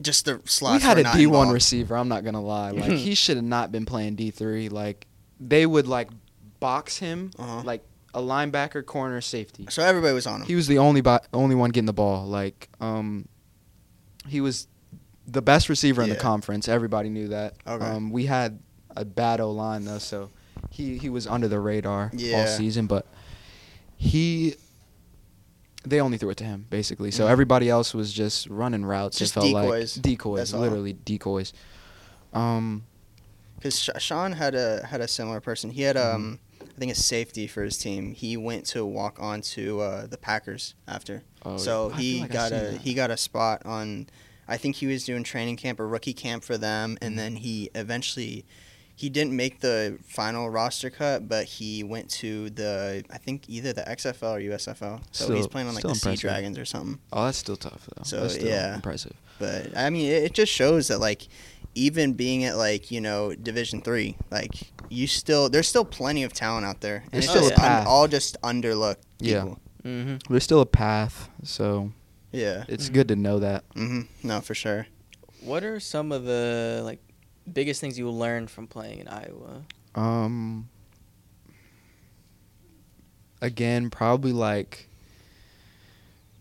[0.00, 0.82] just the slots?
[0.82, 1.96] we had a D one receiver.
[1.96, 2.70] I'm not gonna lie.
[2.70, 4.68] Like he should have not been playing D three.
[4.68, 5.06] Like
[5.40, 6.08] they would like
[6.60, 7.62] box him Uh-huh.
[7.64, 7.82] like
[8.14, 9.66] a linebacker, corner, safety.
[9.70, 10.46] So everybody was on him.
[10.46, 12.24] He was the only bo- only one getting the ball.
[12.26, 13.28] Like um,
[14.26, 14.68] he was
[15.26, 16.68] the best receiver in the conference.
[16.68, 17.54] Everybody knew that.
[17.66, 17.84] Okay.
[17.84, 18.60] Um, we had
[18.96, 20.30] a bad O line though, so
[20.70, 22.86] he he was under the radar all season.
[22.86, 23.06] But
[23.96, 24.54] he.
[25.86, 27.10] They only threw it to him, basically.
[27.10, 27.30] So Mhm.
[27.30, 29.18] everybody else was just running routes.
[29.18, 29.96] Just decoys.
[29.98, 30.60] like decoys, That's all.
[30.60, 31.52] literally decoys.
[32.32, 32.84] Um,
[33.56, 35.68] Because Sean had a had a similar person.
[35.70, 36.34] He had Mm-hmm.
[36.74, 38.14] I think a safety for his team.
[38.14, 41.22] He went to walk on to uh, the Packers after.
[41.44, 42.80] oh, so I feel he like got a that.
[42.80, 44.08] he got a spot on.
[44.46, 47.04] I think he was doing training camp or rookie camp for them, Mm-hmm.
[47.04, 48.44] and then he eventually
[48.96, 53.72] he didn't make the final roster cut, but he went to the I think either
[53.72, 55.00] the XFL or USFL.
[55.12, 56.16] So he's playing on like still the Sea.
[56.16, 56.98] Dragons or something.
[57.12, 58.02] Oh, that's still tough though.
[58.04, 58.74] So, that's still yeah.
[58.74, 59.14] impressive.
[59.38, 61.26] But I mean, it, it just shows that like
[61.74, 66.32] even being at like you know Division three, like you still there's still plenty of
[66.32, 67.86] talent out there, and There's it's still just a un- path.
[67.86, 68.96] all just underlooked.
[69.18, 69.54] Yeah.
[69.84, 70.16] Mm-hmm.
[70.32, 71.92] There's still a path, so
[72.32, 72.64] yeah.
[72.68, 72.92] it's Mhm.
[72.94, 73.68] good to know that.
[73.74, 74.02] mm-hmm.
[74.26, 74.86] No, for sure.
[75.42, 77.00] What are some of the like
[77.52, 79.62] biggest things you learned from playing in Iowa?
[79.94, 80.68] Um,
[83.42, 84.88] again, probably like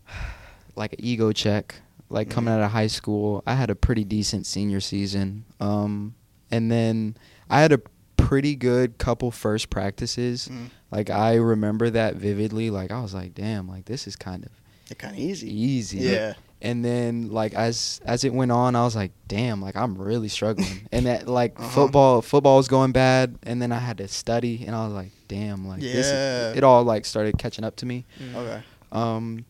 [0.75, 1.75] like an ego check.
[2.13, 2.57] Like coming Mhm.
[2.57, 5.45] out of high school, I had a pretty decent senior season.
[5.59, 6.13] Um,
[6.51, 7.17] and then
[7.49, 7.79] I had a
[8.17, 10.47] pretty good couple first practices.
[10.51, 10.69] Mhm.
[10.91, 12.69] Like I remember that vividly.
[12.69, 14.51] Like I was like, damn, like this is kind of
[14.87, 15.51] They're kind of easy.
[15.51, 15.97] easy.
[15.99, 16.33] Yeah.
[16.61, 20.29] And then like as as it went on, I was like, damn, like I'm really
[20.29, 20.87] struggling.
[20.91, 21.67] and that like Uh-huh.
[21.69, 25.11] football football was going bad, and then I had to study, and I was like,
[25.27, 26.07] damn, like this.
[26.07, 26.51] Yeah.
[26.51, 28.05] Is, it all like started catching up to me.
[28.21, 28.35] Mm.
[28.35, 28.63] Okay.
[28.91, 29.45] Um,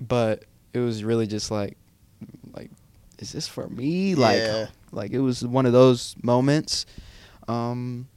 [0.00, 0.44] but
[0.76, 1.76] it was really just like,
[2.54, 2.70] like,
[3.18, 4.14] is this for me?
[4.14, 4.66] Like, Yeah.
[4.92, 6.86] like it was one of those moments.
[7.48, 8.08] Um,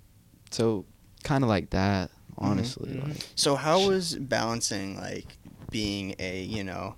[0.51, 0.85] so
[1.23, 2.91] kind of like that, honestly.
[2.93, 3.07] Mhm.
[3.07, 5.37] Like, So how was balancing like
[5.71, 6.95] being a you know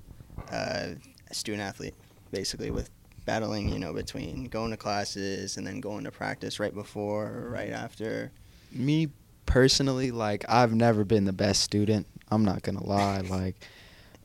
[0.52, 0.89] uh,
[1.32, 1.95] student athlete
[2.32, 2.89] basically with
[3.26, 7.50] battling you know between going to classes and then going to practice right before or
[7.50, 8.32] right after?
[8.71, 9.10] me
[9.45, 12.08] personally, like I've never been the best student.
[12.30, 13.19] I'm not gonna lie.
[13.19, 13.56] Like,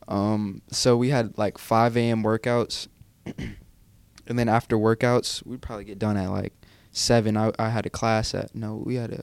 [0.09, 2.23] um, so we had like 5 a.m.
[2.23, 2.89] workouts,
[4.27, 6.53] and then after workouts, we'd probably get done at like
[6.93, 7.37] seven.
[7.37, 9.23] I I had a class at no, we had a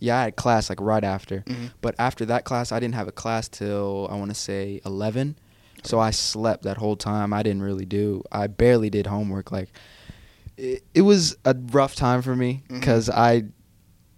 [0.00, 1.40] yeah, I had class like right after.
[1.46, 1.70] Mhm.
[1.80, 5.36] But after that class, I didn't have a class till I want to say 11.
[5.84, 7.32] So I slept that whole time.
[7.32, 8.22] I didn't really do.
[8.30, 9.50] I barely did homework.
[9.52, 9.68] Like
[10.56, 13.44] it, it was a rough time for me because I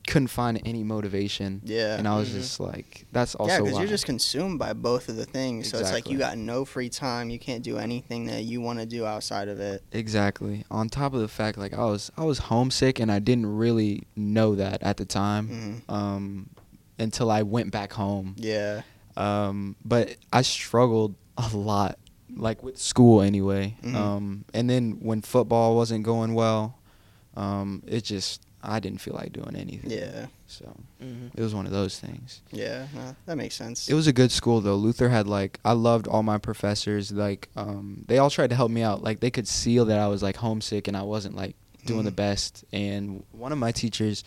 [0.07, 1.61] couldn't find any motivation.
[1.65, 1.97] Yeah.
[1.97, 2.35] And I was Mhm.
[2.35, 5.71] just like, that's also yeah, because you're just consumed by both of the things.
[5.71, 7.31] So it's like you got no free time.
[7.31, 9.83] You can't do anything that you want to do outside of it.
[9.93, 10.65] exactly.
[10.71, 14.03] On top of the fact, like I was, I was homesick, and I didn't really
[14.15, 15.83] know that at the time.
[15.89, 16.51] hmm Um,
[16.99, 18.37] until I went back home.
[18.39, 18.83] Yeah.
[19.17, 21.99] um, but I struggled a lot,
[22.37, 23.77] like with school anyway.
[23.83, 23.95] Mhm.
[23.95, 26.79] Um, and then when football wasn't going well,
[27.37, 29.91] um, it just I didn't feel like doing anything.
[29.91, 30.27] Yeah.
[30.47, 30.65] So
[31.03, 31.29] Mm-hmm.
[31.39, 32.41] it was one of those things.
[32.51, 32.87] Yeah.
[32.95, 33.89] No, that makes sense.
[33.89, 34.77] It was a good school though.
[34.77, 37.13] Luther had like I loved all my professors.
[37.13, 39.03] Like um, they all tried to help me out.
[39.03, 42.11] Like they could see that I was like homesick and I wasn't like doing the
[42.13, 42.17] Mhm.
[42.17, 42.65] best.
[42.73, 44.25] And one of my teachers,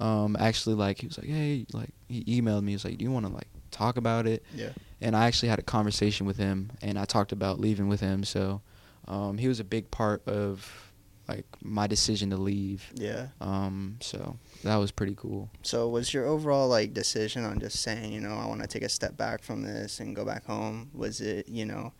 [0.00, 2.72] um, actually like he was like, hey, like he emailed me.
[2.72, 4.42] He was like, do you want to like talk about it?
[4.54, 4.70] Yeah.
[5.00, 8.24] and I actually had a conversation with him, and I talked about leaving with him.
[8.24, 8.60] So
[9.06, 10.87] um, he was a big part of
[11.28, 12.90] like my decision to leave.
[12.94, 13.28] Yeah.
[13.40, 15.50] Um, so that was pretty cool.
[15.62, 18.82] So was your overall like decision on just saying, you know, I want to take
[18.82, 20.90] a step back from this and go back home?
[20.94, 21.92] Was it, you know,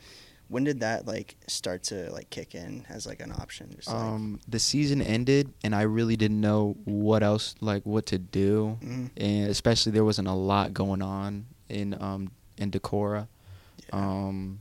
[0.49, 3.71] when did that like start to like kick in as like an option?
[3.77, 8.07] Just like, Um, the season ended, and I really didn't know what else, like what
[8.07, 9.11] to do, mhm.
[9.17, 13.29] and especially there wasn't a lot going on in um in Decorah.
[13.93, 13.99] Yeah.
[13.99, 14.61] Um,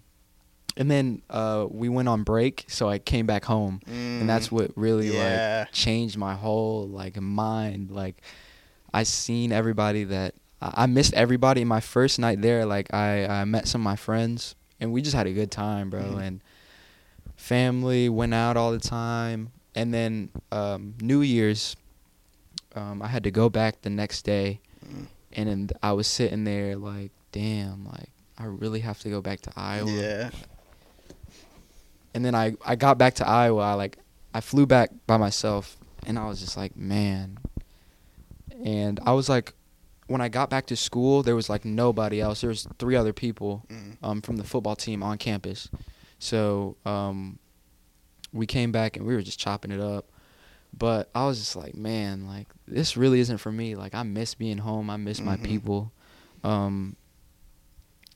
[0.78, 3.80] and then uh, we went on break, so I came back home.
[3.88, 4.52] and that's Mm.
[4.52, 5.64] what really Yeah.
[5.66, 8.16] like changed my whole like mind like
[8.94, 13.46] i seen everybody that i I missed everybody my first night there like i i
[13.46, 16.22] met some of my friends and we just had a good time bro Mhm.
[16.28, 16.42] and
[17.36, 21.76] family went out all the time and then um new year's
[22.76, 24.60] um i had to go back the next day
[25.34, 28.10] and then I was sitting there like, damn, like
[28.40, 29.92] I really have to go back to Iowa.
[29.92, 30.30] Yeah.
[32.14, 33.62] And then I I got back to Iowa.
[33.62, 33.98] I like
[34.34, 37.38] I flew back by myself, and I was just like, man.
[38.64, 39.54] And I was like,
[40.08, 42.42] when I got back to school, there was like nobody else.
[42.42, 43.98] There was three other people Mm.
[44.02, 45.70] um, from the football team on campus.
[46.20, 47.38] So um,
[48.34, 50.06] we came back and we were just chopping it up.
[50.76, 53.76] But I was just like, man, like this really isn't for me.
[53.76, 54.90] Like I miss being home.
[54.90, 55.44] I miss my Mhm.
[55.44, 55.92] people.
[56.44, 56.96] Um,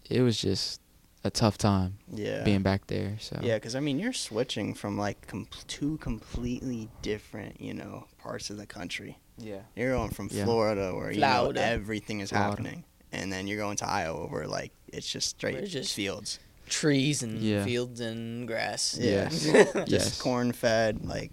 [0.09, 0.81] it was just
[1.23, 2.43] a tough time Yeah.
[2.43, 3.17] being back there.
[3.19, 8.05] So Yeah, because I mean, you're switching from like com- two completely different, you know,
[8.17, 9.19] parts of the country.
[9.37, 10.45] yeah, You're going from Yeah.
[10.45, 12.49] Florida, where you know everything is Florida.
[12.49, 16.39] happening, and then you're going to Iowa, where like it's just straight it's just- fields.
[16.67, 17.65] Trees and Yeah.
[17.65, 18.97] fields and grass.
[18.99, 19.29] Yeah.
[19.29, 19.43] Yes.
[19.73, 20.21] Just Yes.
[20.21, 21.31] corn fed, like.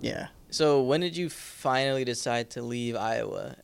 [0.00, 0.28] Yeah.
[0.50, 3.56] So when did you finally decide to leave Iowa?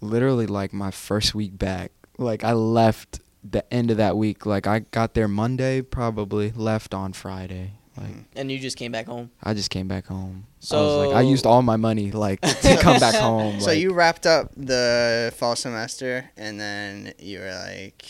[0.00, 1.92] literally like my first week back.
[2.18, 4.46] Like I left the end of that week.
[4.46, 7.72] Like I got there Monday, probably left on Friday.
[7.96, 8.24] Like Mhm.
[8.36, 9.30] And you just came back home.
[9.42, 10.46] I just came back home.
[10.60, 13.60] So I was like I used all my money like to come back home.
[13.60, 18.04] So like- you wrapped up the fall semester, and then you were like,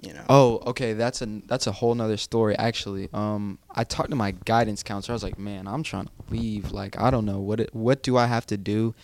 [0.00, 0.24] you know.
[0.28, 0.92] Oh, okay.
[0.94, 2.56] That's a that's a whole nother story.
[2.56, 5.12] Actually, um, I talked to my guidance counselor.
[5.12, 6.72] I was like, man, I'm trying to leave.
[6.72, 8.94] Like, I don't know what it, what do I have to do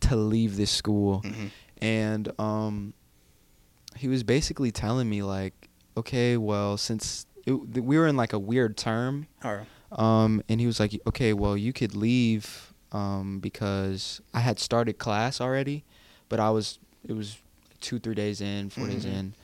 [0.00, 1.22] to leave this school?
[1.24, 1.50] Mhm.
[1.82, 2.92] And um,
[3.96, 8.38] he was basically telling me like, okay, well, since it, we were in like a
[8.38, 14.20] weird term, Or- um, and he was like, okay, well, you could leave um, because
[14.34, 15.84] I had started class already,
[16.28, 17.38] but I was it was
[17.80, 19.12] two three days in, 4 days Mhm.
[19.18, 19.34] in.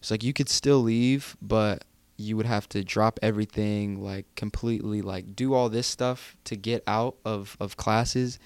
[0.00, 1.84] It's like you could still leave, but
[2.16, 6.82] you would have to drop everything, like completely, like do all this stuff to get
[6.86, 8.38] out of of classes,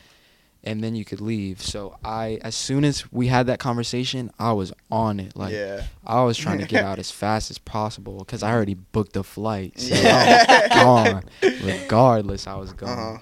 [0.64, 1.60] and then you could leave.
[1.60, 5.36] So I, as soon as we had that conversation, I was on it.
[5.36, 5.84] Like yeah.
[6.06, 9.22] I was trying to get out as fast as possible because I already booked a
[9.22, 9.78] flight.
[9.78, 10.46] So Yeah.
[10.48, 11.24] I was gone.
[11.64, 12.98] Regardless, I was gone.
[12.98, 13.18] Uh-huh.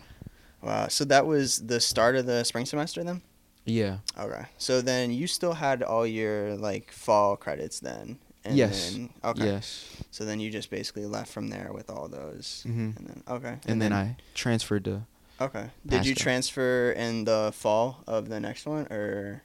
[0.62, 0.88] Wow.
[0.88, 3.22] So that was the start of the spring semester then?
[3.64, 3.98] Yeah.
[4.18, 4.44] Okay.
[4.58, 8.18] So then you still had all your like fall credits then?
[8.44, 8.92] And Yes.
[8.92, 9.44] Then, okay.
[9.46, 9.86] Yes.
[10.10, 12.62] So then you just basically left from there with all those.
[12.66, 13.58] hmm And then okay.
[13.66, 15.02] And, then, I transferred to
[15.40, 15.70] Okay.
[15.86, 19.42] Did you transfer in the fall of the next one or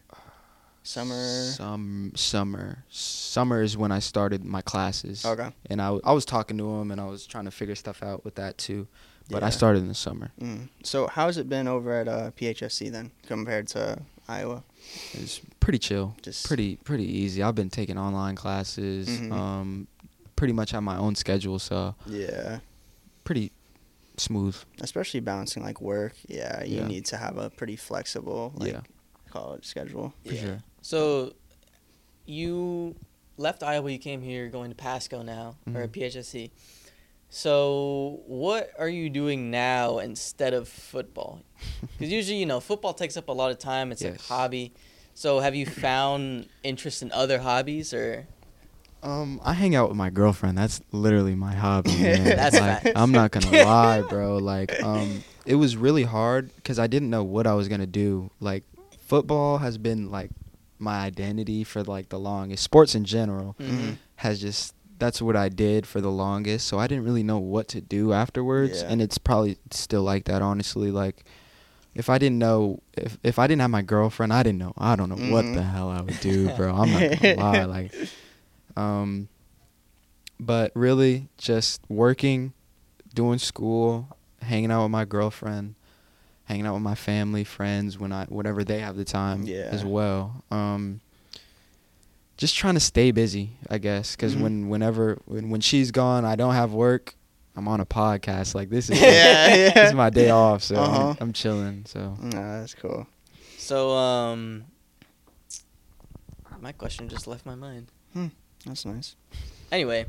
[0.83, 1.15] summer?
[1.15, 2.83] Some summer.
[2.89, 5.25] Summer is when I started my classes.
[5.25, 5.49] Okay.
[5.69, 8.03] And I, w- I was talking to him and I was trying to figure stuff
[8.03, 8.87] out with that too.
[9.29, 10.31] But I started in the summer.
[10.39, 10.69] Mm.
[10.83, 14.63] So how's it been over at uh, PHSC then compared to Iowa?
[15.13, 16.15] It's pretty chill.
[16.21, 17.41] Just Pretty pretty easy.
[17.41, 19.07] I've been taking online classes.
[19.09, 19.31] Mm-hmm.
[19.33, 19.87] Um,
[20.35, 22.59] pretty much on my own schedule, so Yeah.
[23.23, 23.51] pretty
[24.19, 24.55] smooth.
[24.81, 26.13] Especially balancing like work.
[26.27, 26.87] Yeah, you Yeah.
[26.87, 28.81] need to have a pretty flexible like yeah,
[29.29, 30.13] college schedule.
[30.25, 30.41] for Yeah.
[30.41, 30.63] sure.
[30.81, 31.33] So
[32.25, 32.95] you
[33.37, 35.91] left Iowa, you came here going to Pasco now or Mhm.
[35.91, 36.51] PHSC.
[37.29, 41.41] So what are you doing now instead of football?
[41.97, 43.91] Because usually, you know, football takes up a lot of time.
[43.91, 44.73] It's like a hobby.
[45.13, 48.27] So have you found interest in other hobbies or?
[49.05, 50.57] Um, I hang out with my girlfriend.
[50.57, 51.91] That's literally my hobby.
[52.01, 52.23] Man.
[52.23, 52.91] That's like, facts.
[52.95, 54.37] I'm not gonna lie, bro.
[54.37, 58.31] Like, um, it was really hard because I didn't know what I was gonna do.
[58.39, 58.63] Like,
[58.99, 60.31] football has been like
[60.79, 62.63] my identity for like the longest.
[62.63, 63.97] Sports in general Mhm.
[64.17, 66.67] has just that's what I did for the longest.
[66.67, 68.87] So I didn't really know what to do afterwards, Yeah.
[68.89, 70.41] and it's probably still like that.
[70.41, 71.23] Honestly, like.
[71.97, 74.73] If I didn't know, if if I didn't have my girlfriend, I didn't know.
[74.77, 75.55] I don't know what Mhm.
[75.55, 76.75] the hell I would do, bro.
[76.75, 77.63] I'm not gonna lie.
[77.63, 77.95] Like,
[78.75, 79.27] um,
[80.39, 82.53] but really, just working,
[83.13, 85.75] doing school, hanging out with my girlfriend,
[86.45, 89.69] hanging out with my family, friends when I whenever they have the time Yeah.
[89.71, 90.43] as well.
[90.51, 91.01] Um,
[92.37, 94.41] just trying to stay busy, I guess, because Mhm.
[94.41, 97.15] when whenever when when she's gone, I don't have work.
[97.55, 98.53] I'm on a podcast.
[98.53, 99.73] Like this is Yeah, yeah.
[99.73, 101.15] this is my day off, so I'm- Uh-huh.
[101.21, 101.85] I'm chilling.
[101.87, 103.07] So No, that's cool.
[103.57, 104.65] So um,
[106.59, 107.87] my question just left my mind.
[108.65, 109.15] That's nice.
[109.71, 110.05] Anyway,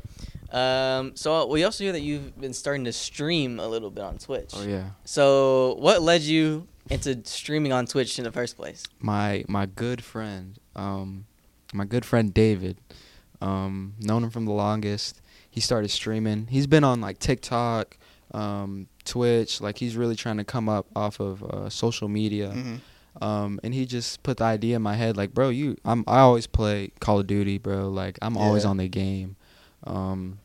[0.51, 4.17] um, so we also hear that you've been starting to stream a little bit on
[4.17, 4.51] Twitch.
[4.55, 4.91] oh yeah.
[5.03, 8.83] So what led you into streaming on Twitch in the first place?
[8.99, 11.25] my my good friend, um,
[11.73, 12.77] my good friend David,
[13.41, 15.21] um, known him from the longest.
[15.49, 16.47] He started streaming.
[16.47, 17.97] He's been on like TikTok,
[18.33, 19.59] um, Twitch.
[19.59, 22.51] Like he's really trying to come up off of uh, social media.
[22.55, 22.79] Mhm.
[23.21, 26.19] Um, and he just put the idea in my head, like, bro, you, I'm, I
[26.19, 27.89] always play Call of Duty, bro.
[27.89, 29.35] Like I'm always on the game.
[29.85, 30.39] Um,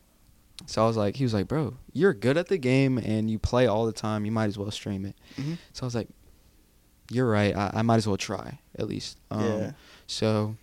[0.65, 3.37] so I was like, he was like, bro, you're good at the game and you
[3.37, 4.25] play all the time.
[4.25, 5.15] You might as well stream it.
[5.37, 5.57] Mhm.
[5.73, 6.07] So I was like,
[7.11, 7.55] you're right.
[7.55, 9.19] I, I might as well try at least.
[9.29, 9.71] Um, Yeah.
[10.07, 10.55] So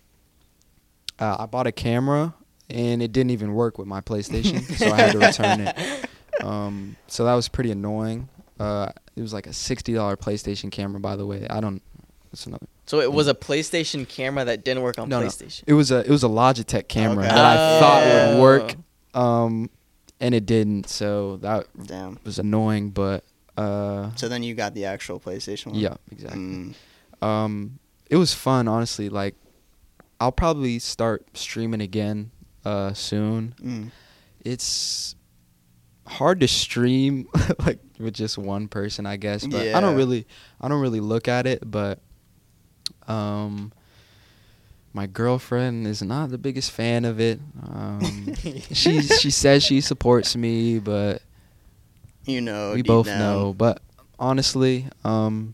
[1.19, 2.33] uh, I bought a camera
[2.69, 5.75] and it didn't even work with my PlayStation, so I had to return it.
[6.41, 8.27] Um, so that was pretty annoying.
[8.59, 11.45] Uh, it was like a sixty dollar PlayStation camera, by the way.
[11.47, 11.83] I don't.
[12.31, 12.65] That's another.
[12.85, 15.27] So it was a PlayStation camera that didn't work on No, no.
[15.27, 15.63] PlayStation.
[15.67, 17.35] It was a it was a Logitech camera Okay.
[17.35, 18.41] that I thought would Oh.
[18.41, 18.75] work,
[19.13, 19.69] um,
[20.19, 20.87] and it didn't.
[20.89, 22.19] So that Damn.
[22.23, 22.91] was annoying.
[22.91, 23.23] But
[23.57, 25.75] uh, So then you got the actual PlayStation one.
[25.75, 26.39] yeah, exactly.
[26.41, 26.73] Mm.
[27.25, 29.09] Um, it was fun, honestly.
[29.09, 29.35] Like,
[30.19, 32.31] I'll probably start streaming again
[32.65, 33.55] uh, soon.
[33.61, 33.91] Mm.
[34.43, 35.15] It's
[36.07, 37.27] hard to stream
[37.65, 39.45] like with just one person, I guess.
[39.45, 40.25] But I don't really,
[40.61, 41.69] I don't really look at it.
[41.69, 41.99] But
[43.07, 43.71] um,
[44.93, 47.39] my girlfriend is not the biggest fan of it.
[47.63, 48.35] Um,
[48.71, 51.21] she she says she supports me, but
[52.25, 52.73] You know.
[52.73, 53.19] we both down.
[53.19, 53.53] know.
[53.53, 53.81] But
[54.19, 55.53] honestly, um,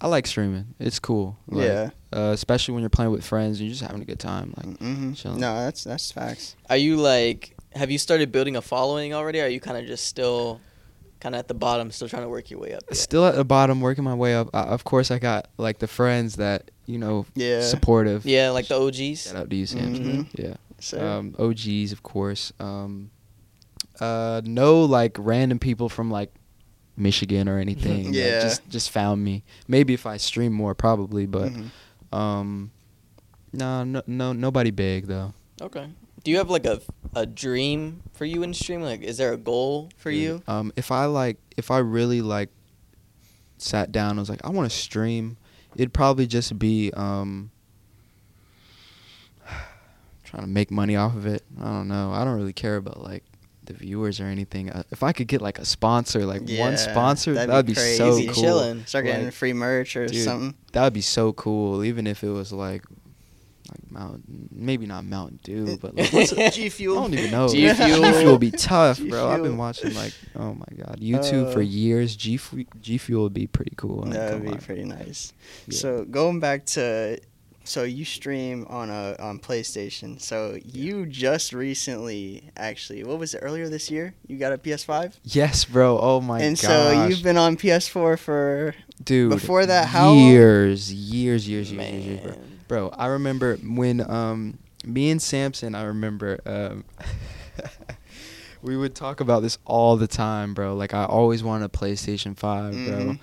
[0.00, 0.74] I like streaming.
[0.80, 1.36] It's cool.
[1.46, 1.90] Like, yeah.
[2.12, 4.52] Uh, especially when you're playing with friends and you're just having a good time.
[4.56, 5.12] Like, hmm.
[5.38, 6.56] No, that's that's facts.
[6.68, 7.56] Are you like?
[7.74, 9.40] Have you started building a following already?
[9.40, 10.60] Or are you kind of just still,
[11.22, 12.82] kind of at the bottom, still trying to work your way up?
[12.94, 14.48] still at the bottom, working my way up.
[14.52, 17.60] Uh, of course, I got like the friends that you know, Yeah.
[17.62, 18.26] supportive.
[18.26, 19.22] Yeah, like the OGs.
[19.22, 19.94] Shout out to you, Sam.
[19.94, 20.26] Mhm.
[20.36, 20.54] Yeah.
[20.80, 22.52] So Um, OGs, of course.
[22.58, 23.10] Um,
[24.00, 26.32] uh, no like random people from like
[26.96, 28.12] Michigan or anything.
[28.14, 28.40] Yeah.
[28.40, 29.44] just just found me.
[29.68, 31.70] Maybe if I stream more, probably, but mhm.
[32.16, 32.72] um,
[33.52, 35.32] no, no, no, nobody big though.
[35.60, 35.86] Okay.
[36.24, 36.80] Do you have like a
[37.14, 38.86] a dream for you in streaming?
[38.86, 40.42] Like, is there a goal for you?
[40.46, 42.48] Um, if I like, if I really like,
[43.58, 45.36] sat down, and was like, I want to stream.
[45.76, 47.50] It'd probably just be um,
[50.24, 51.42] trying to make money off of it.
[51.60, 52.12] I don't know.
[52.12, 53.24] I don't really care about like
[53.64, 54.70] the viewers or anything.
[54.70, 57.72] Uh, if I could get like a sponsor, like Yeah, one sponsor, that'd that'd be
[57.74, 58.44] be, so cool.
[58.44, 58.86] Chillin'.
[58.86, 60.54] Start getting Like, free merch or dude, something.
[60.72, 61.84] That would be so cool.
[61.84, 62.84] Even if it was like,
[63.72, 66.98] like Mountain, maybe not Mountain Dew, but like, what's a, G I Fuel.
[66.98, 67.48] I don't even know.
[67.48, 67.88] G Fuel.
[68.02, 69.28] G Fuel would be tough, G bro.
[69.28, 72.14] I've been watching like, oh my god, YouTube for Uh, years.
[72.16, 74.04] G Fu- G Fuel would be pretty cool.
[74.06, 74.56] I That would be lie.
[74.58, 75.32] pretty nice.
[75.66, 75.76] Yeah.
[75.78, 77.18] So going back to,
[77.64, 80.20] so you stream on a on PlayStation.
[80.20, 84.14] So you just recently, actually, what was it earlier this year?
[84.26, 85.98] You got a PS5, yes, bro.
[85.98, 86.44] Oh my god.
[86.44, 89.30] and gosh, so you've been on PS4 for dude.
[89.30, 90.18] before that, how long?
[90.30, 92.34] years, years, years, years, years, years, bro.
[92.72, 96.84] Bro, I remember when um me and Samson, I remember um
[98.62, 100.74] we would talk about this all the time, bro.
[100.74, 102.80] Like I always wanted a PlayStation 5, bro.
[102.80, 103.20] Mhm.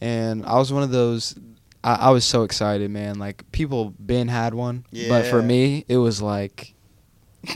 [0.00, 1.34] And I was one of those
[1.82, 3.18] I, I was so excited, man.
[3.18, 6.72] Like people been had one, but for me, it was like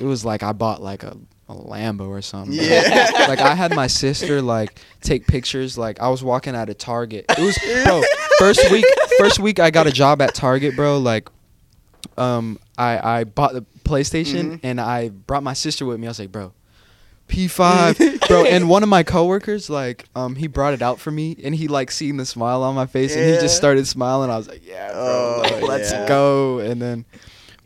[0.01, 1.17] it was like I bought like a
[1.49, 2.55] a Lambo or something.
[2.55, 3.09] Yeah.
[3.29, 5.79] like I had my sister like take pictures.
[5.79, 7.27] Like I was walking out of Target.
[7.29, 8.03] It was bro.
[8.39, 8.85] First week,
[9.19, 10.99] first week I got a job at Target, bro.
[10.99, 11.29] Like,
[12.19, 14.61] um, I I bought the PlayStation Mhm.
[14.63, 16.07] and I brought my sister with me.
[16.07, 16.53] I was like, bro,
[17.29, 18.45] P5, bro.
[18.49, 21.69] And one of my coworkers, like, um, he brought it out for me, and he
[21.69, 24.31] like seen the smile on my face, and he just started smiling.
[24.31, 26.07] I was like, yeah, bro, Oh, like, let's yeah.
[26.09, 26.59] go.
[26.61, 27.05] And then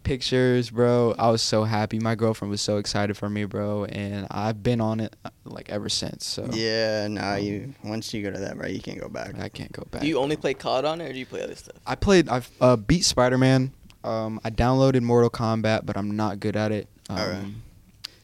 [0.02, 1.14] pictures, bro.
[1.18, 1.98] I was so happy.
[1.98, 5.68] My girlfriend was so excited for me, bro, and I've been on it uh, like
[5.68, 6.24] ever since.
[6.26, 9.38] So Yeah, no, you once you go to that, bro, you can't go back.
[9.38, 10.00] I can't go back.
[10.00, 11.76] Do you only play COD on it, or do you play other stuff?
[11.86, 12.28] I played.
[12.28, 13.72] I've uh, beat Spider Man.
[14.04, 16.88] Um, I downloaded Mortal Kombat, but I'm not good at it.
[17.10, 17.44] Um, Alright.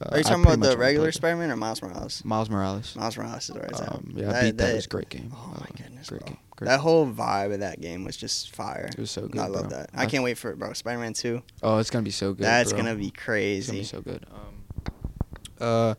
[0.00, 2.24] uh, Are you talking about the regular Spider-Man or Miles Morales?
[2.24, 2.96] Miles Morales.
[2.96, 3.92] Miles Morales is where it's at.
[3.92, 4.70] Um, yeah, I beat that.
[4.70, 5.30] It was a great game.
[5.34, 6.28] Oh my Uh, goodness, great bro.
[6.28, 6.38] game.
[6.56, 6.68] Great.
[6.68, 8.88] That whole vibe of that game was just fire.
[8.90, 9.38] it was so good.
[9.40, 9.78] I love bro.
[9.78, 9.90] that.
[9.92, 10.72] I can't wait for it, bro.
[10.72, 11.42] Spider-Man 2.
[11.62, 12.44] Oh, it's gonna be so good.
[12.44, 12.78] That's bro.
[12.82, 13.66] gonna be It's crazy.
[13.72, 14.24] gonna be so good.
[14.32, 14.54] Um,
[15.60, 15.94] uh,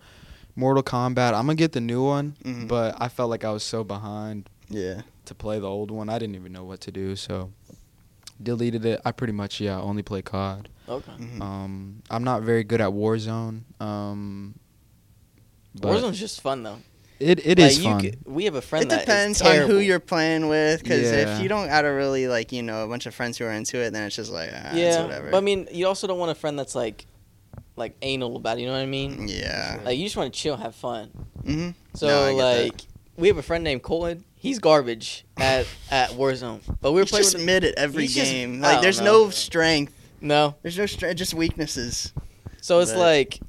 [0.56, 1.30] Mortal Kombat.
[1.34, 2.68] I'm gonna get the new one, Mhm.
[2.68, 5.02] but I felt like I was so behind yeah.
[5.26, 6.10] to play the old one.
[6.10, 7.52] I didn't even know what to do, so
[8.41, 9.02] deleted it.
[9.06, 10.69] I pretty much yeah only play COD.
[10.89, 11.12] Okay.
[11.19, 11.42] Mhm.
[11.42, 13.62] Um, I'm not very good at Warzone.
[13.81, 14.56] Um,
[15.75, 16.77] but Warzone's just fun though.
[17.19, 18.00] it it Like, is you fun.
[18.02, 21.04] c- we have a friend it that is depends on who you're playing with, because
[21.12, 21.35] Yeah.
[21.38, 23.52] if you don't got a really like you know a bunch of friends who are
[23.52, 25.31] into it, then it's just like ah, yeah, whatever.
[25.31, 27.06] but I mean, you also don't want a friend that's like,
[27.75, 28.62] like anal about it.
[28.62, 29.27] You know what I mean?
[29.27, 29.79] yeah.
[29.83, 31.10] Like you just want to chill, have fun.
[31.46, 32.63] hmm So No, I get that.
[32.73, 32.81] like,
[33.17, 34.23] we have a friend named Colin.
[34.40, 38.04] He's garbage at at Warzone, but we were He's playing just with mid at every
[38.04, 38.62] he's just- game.
[38.62, 39.25] Like there's know.
[39.25, 39.94] no strength.
[40.21, 40.56] no.
[40.62, 41.17] There's no strength.
[41.17, 42.13] Just weaknesses.
[42.62, 43.40] So it's But- like,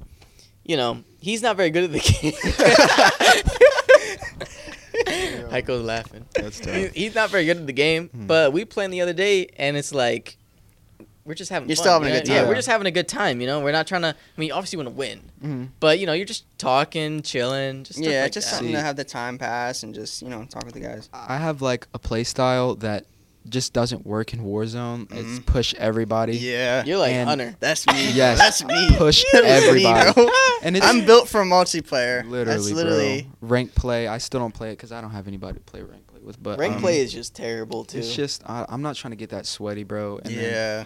[0.65, 2.33] you know, he's not very good at the game.
[5.49, 6.25] Heiko's laughing.
[6.35, 8.27] That's He- He's not very good at the game, Hmm.
[8.27, 10.37] but we playing the other day, and it's like
[11.29, 11.69] we're just having.
[11.69, 12.21] You're fun, still having you a know?
[12.25, 12.47] good Yeah, time.
[12.49, 13.39] we're just having a good time.
[13.39, 14.09] You know, we're not trying to.
[14.09, 15.69] I mean, obviously, you want to win, Mhm.
[15.79, 18.55] but you know, you're just talking, chilling, just stuff yeah, like just that.
[18.55, 21.07] something See- to have the time pass and just you know talk with the guys.
[21.13, 23.05] I have like a play style that
[23.47, 25.03] just doesn't work in Warzone.
[25.11, 25.45] It's Mhm.
[25.45, 26.35] push everybody.
[26.37, 26.83] Yeah.
[26.83, 27.55] You're like And- Hunter.
[27.59, 28.11] That's me.
[28.11, 28.37] Yes.
[28.37, 28.89] That's me.
[28.97, 30.29] Push That's me, everybody.
[30.61, 32.23] And it's I'm built for multiplayer.
[32.29, 33.27] literally, That's literally.
[33.39, 33.49] bro.
[33.49, 34.07] Rank play.
[34.07, 36.41] I still don't play it because I don't have anybody to play rank play with.
[36.43, 37.99] But Rank um, play is just terrible too.
[37.99, 40.19] It's just I, I'm not trying to get that sweaty, bro.
[40.23, 40.83] And Then, yeah.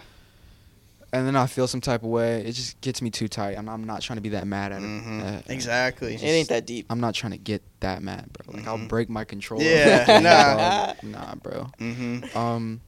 [1.14, 2.40] And then I feel some type of way.
[2.44, 3.52] It just gets me too tight.
[3.56, 4.86] and I'm not trying to be that mad at it.
[4.86, 6.14] hmm Uh, exactly.
[6.14, 6.86] it ain't that deep.
[6.90, 8.56] I'm not trying to get that mad, bro.
[8.56, 8.88] Like I'll Mhm.
[8.88, 9.64] break my controller.
[9.64, 10.92] Yeah, nah.
[11.02, 11.70] nah, bro.
[11.80, 12.36] Mm-hmm.
[12.36, 12.80] Um,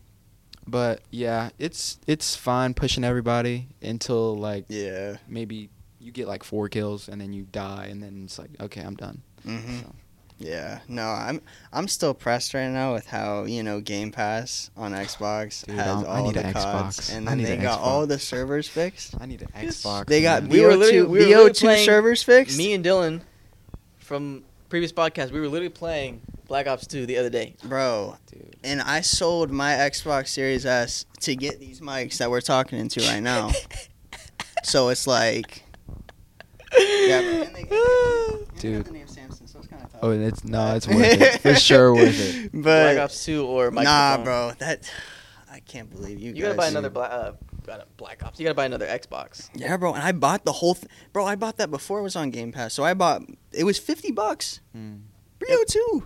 [0.66, 5.16] but yeah, it's it's fine pushing everybody until like Yeah.
[5.28, 5.70] maybe
[6.00, 8.94] you get like four kills and then you die and then it's like okay, I'm
[8.96, 9.22] done.
[9.44, 9.94] hmm So,
[10.38, 10.80] Yeah.
[10.86, 11.40] No, I'm
[11.72, 15.86] I'm still pressed right now with how you know Game Pass on Xbox Dude, has
[15.88, 17.16] I'm- I all need the an CODs, Xbox.
[17.16, 19.14] and I then need they an got all the servers fixed.
[19.18, 20.06] I need an Xbox.
[20.06, 20.52] They got man.
[20.52, 22.58] We were BO2 literally- we were BO2 playing- servers fixed.
[22.58, 23.22] Me and Dylan
[23.98, 27.54] from previous podcast, we were literally playing Black Ops 2 the other day.
[27.64, 28.56] Bro, Dude.
[28.62, 33.00] and I sold my Xbox Series S to get these mics that we're talking into
[33.00, 33.52] right now.
[34.64, 35.62] so it's like,
[36.78, 38.86] yeah, and they, they, they Dude.
[40.06, 41.94] Oh, it's no, it's worth it for sure.
[41.94, 42.52] Worth it.
[42.52, 43.84] Black Ops 2 or microphone.
[43.84, 44.90] nah, bro, that
[45.50, 46.32] I can't believe you.
[46.32, 47.32] You gotta guys- buy another Black uh,
[47.66, 48.38] got a Black Ops.
[48.38, 49.48] You gotta buy another Xbox.
[49.54, 50.74] Yeah, bro, and I bought the whole.
[50.74, 52.74] Th- bro, I bought that before it was on Game Pass.
[52.74, 53.22] So I bought.
[53.52, 54.60] It was fifty bucks.
[54.72, 54.96] Hmm.
[55.40, 56.02] BO2,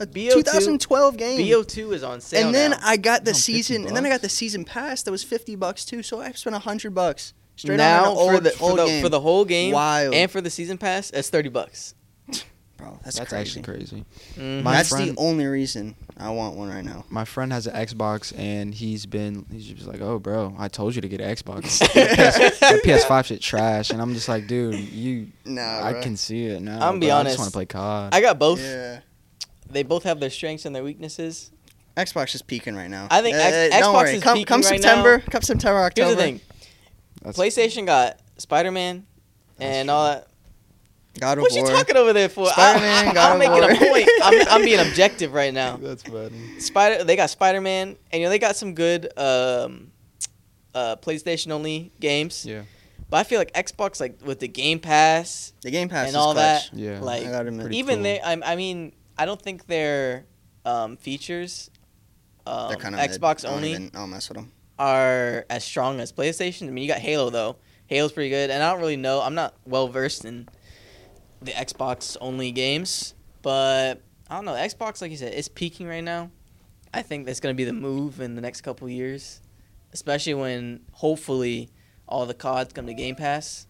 [0.00, 1.38] a BO2 2012 game.
[1.40, 2.78] BO2 is on sale and then now.
[2.82, 5.54] I got the No, season, and then I got the season pass that was fifty
[5.56, 6.02] bucks too.
[6.02, 9.02] So I spent hundred bucks straight now on for old, the for the, game.
[9.02, 11.94] for the whole game Wild, and for the season pass, it's 30 bucks.
[12.82, 13.60] Bro, that's, That's, crazy.
[13.60, 14.04] actually crazy.
[14.36, 14.62] Mhm.
[14.62, 17.04] My that's friend- the only reason I want one right now.
[17.10, 20.94] My friend has an Xbox and he's been he's just like, oh, bro, I told
[20.94, 21.62] you to get an Xbox.
[21.80, 25.28] PS, that PS5 shit trash, and I'm just like, dude, you.
[25.44, 26.02] Nah, I bro.
[26.02, 26.86] can see it now.
[26.88, 27.26] I'm be honest.
[27.26, 28.14] I just want to play COD.
[28.14, 28.60] I got both.
[28.60, 29.00] Yeah,
[29.70, 31.50] They both have their strengths and their weaknesses.
[31.96, 33.06] Xbox is peaking right now.
[33.10, 34.14] I think Uh, X- don't Xbox worry.
[34.16, 35.24] is come, peaking come right September, now.
[35.30, 36.06] come September, October.
[36.06, 36.40] Here's the thing:
[37.22, 39.06] That's- PlayStation got Spider Man
[39.60, 40.26] and all that.
[41.20, 41.60] God of What War.
[41.60, 42.46] you talking over there for?
[42.48, 44.08] Spider-Man, I, God am of making a point.
[44.22, 45.76] I'm, I'm being objective right now.
[45.76, 46.58] That's funny.
[46.58, 49.90] Spider, they got Spider Man, and you know they got some good um,
[50.74, 52.46] uh, PlayStation only games.
[52.46, 52.62] Yeah.
[53.10, 56.14] But I feel like Xbox, like with the Game Pass, The Game Pass and is
[56.16, 56.70] all clutch.
[56.70, 57.00] that, Yeah.
[57.00, 57.72] like I gotta admit.
[57.72, 58.02] Even cool.
[58.04, 60.24] they, I, I mean, I don't think their
[60.64, 61.70] um, features,
[62.46, 64.50] um, They're kind of Xbox I don't only, I don't mess with them.
[64.78, 66.68] are as strong as PlayStation.
[66.68, 67.56] I mean, you got Halo though.
[67.86, 69.20] Halo's pretty good, and I don't really know.
[69.20, 70.48] I'm not well versed in
[71.44, 74.52] the Xbox only games, but I don't know.
[74.54, 76.30] Xbox, like you said, is peaking right now.
[76.94, 79.40] I think that's gonna be the move in the next couple years,
[79.92, 81.70] especially when hopefully
[82.06, 83.66] all the CODs come to Game Pass.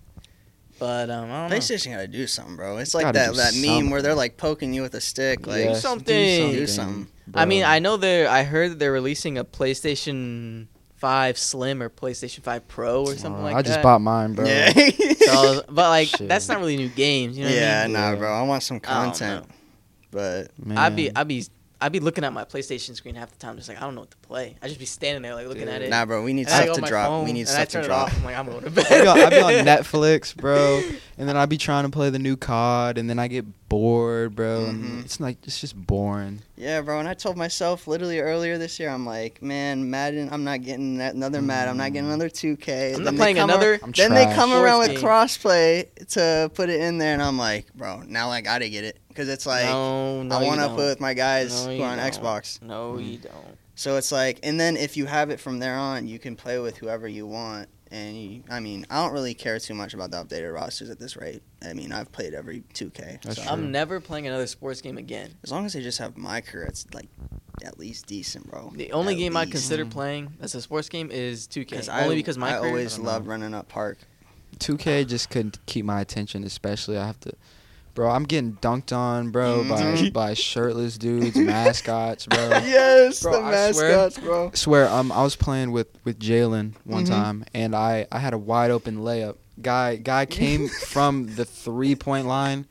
[0.79, 1.57] But um, I don't know.
[1.57, 2.79] PlayStation gotta do something, bro.
[2.79, 5.47] It's like Gotta that do that meme where they're like poking you with a stick.
[5.47, 6.53] Like, Yes, something.
[6.53, 7.07] Do something.
[7.35, 7.63] I mean.
[7.65, 8.29] I know they're.
[8.29, 10.67] I heard that they're releasing a PlayStation
[11.03, 13.59] Five Slim or PlayStation Five Pro or something Uh, like that.
[13.59, 13.69] I that.
[13.69, 14.47] just bought mine, bro.
[14.47, 14.73] yeah.
[15.33, 16.29] So, but like Shit.
[16.29, 17.51] that's not really new games, you know?
[17.51, 17.93] What yeah, I mean?
[17.95, 18.17] nah, Yeah.
[18.17, 18.33] bro.
[18.33, 19.55] I want some content, know.
[20.13, 20.79] but Man.
[20.79, 21.45] I'd be, I'd be,
[21.83, 24.03] I'd be looking at my PlayStation screen half the time, just like I don't know
[24.03, 24.57] what to play.
[24.63, 25.91] I just be standing there like looking at it.
[25.91, 26.23] nah, bro.
[26.23, 27.09] We need and stuff to drop.
[27.09, 28.07] phone, We need and I stuff turn to it drop.
[28.09, 28.17] off.
[28.19, 29.07] I'm like I'm going to I'd be, bed.
[29.07, 30.83] on, I'd be on Netflix, bro,
[31.19, 34.37] and then I'd be trying to play the new COD, and then I get bored,
[34.37, 34.67] bro.
[34.71, 35.05] Mhm.
[35.05, 36.41] It's like it's just boring.
[36.57, 36.99] Yeah, bro.
[37.01, 40.29] And I told myself literally earlier this year, I'm like, man, Madden.
[40.31, 41.71] I'm not getting that another Madden.
[41.71, 42.15] I'm not getting Mm.
[42.15, 42.91] another 2K.
[42.91, 43.81] I'm Then not they playing come ar- another.
[43.83, 44.37] I'm then they trash.
[44.37, 48.31] come around Sports with crossplay to put it in there, and I'm like, bro, now
[48.31, 50.75] I gotta get it because it's like no, no, I want to don't.
[50.77, 52.13] play with my guys No, who are on don't.
[52.13, 52.61] Xbox.
[52.63, 53.11] No, Mm.
[53.13, 53.59] you don't.
[53.75, 56.59] So it's like, and then if you have it from there on, you can play
[56.59, 57.69] with whoever you want.
[57.91, 60.99] And you, I mean, I don't really care too much about the updated rosters at
[60.99, 61.43] this rate.
[61.63, 63.21] I mean, I've played every 2K.
[63.23, 63.51] That's so true.
[63.53, 65.35] I'm never playing another sports game again.
[65.43, 67.09] as long as they just have my career, it's like
[67.65, 68.73] at least decent, bro.
[68.75, 69.53] The only At game I least.
[69.53, 71.69] consider playing as a sports game is 2K.
[71.71, 73.99] Because Only I, because my I career- always I don't running up park.
[74.59, 77.33] 2K just couldn't keep my attention, especially I have to.
[77.95, 80.13] Bro, I'm getting dunked on, bro, by Mhm.
[80.15, 82.49] by shirtless dudes, mascots, bro.
[82.65, 84.51] yes, Bro, the I swear- mascots, bro.
[84.55, 87.09] swear, um, I was playing with with Jalen one Mhm.
[87.09, 89.37] time, and I I had a wide open layup.
[89.61, 92.65] Guy guy came from the three point line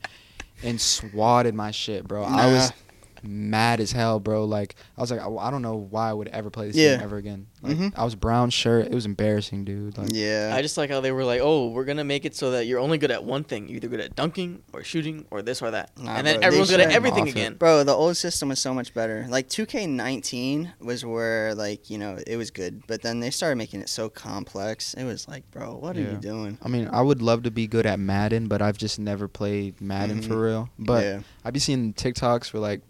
[0.64, 2.24] and swatted my shit, bro.
[2.24, 2.76] I was Nah.
[3.22, 4.44] Mad as hell, bro.
[4.44, 6.96] Like I was like, I, I don't know why I would ever play this Yeah.
[6.96, 7.46] game ever again.
[7.62, 7.92] Like Mhm.
[7.96, 8.86] I was brown shirt.
[8.86, 9.96] It was embarrassing, dude.
[9.98, 10.52] Like, Yeah.
[10.54, 12.80] I just like how they were like, "Oh, we're gonna make it so that you're
[12.80, 13.68] only good at one thing.
[13.68, 16.46] You're either good at dunking or shooting or this or that." Nah, and then bro,
[16.46, 17.54] everyone's good at everything again.
[17.54, 19.26] Bro, the old system was so much better.
[19.28, 23.80] Like 2K19 was where like, you know, it was good, but then they started making
[23.80, 24.94] it so complex.
[24.94, 26.58] It was like, bro, what are you doing?
[26.62, 29.80] I mean, I would love to be good at Madden, but I've just never played
[29.80, 30.28] Madden Mhm.
[30.28, 30.68] for real.
[30.78, 31.20] But yeah.
[31.44, 32.80] I be seeing TikToks where like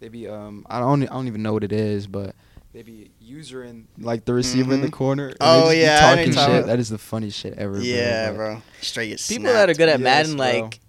[0.00, 2.34] they be um I don't I don't even know what it is, but
[2.72, 4.92] they be user in like the receiver in the Mhm.
[4.92, 5.28] corner.
[5.28, 6.50] and Oh, just yeah, I know talking you're shit.
[6.58, 7.80] about- That is the funniest shit ever.
[7.80, 8.62] Yeah, but- bro.
[8.80, 9.54] Straight get People snapped.
[9.54, 10.46] that are good at Yes, Madden, bro.
[10.46, 10.80] like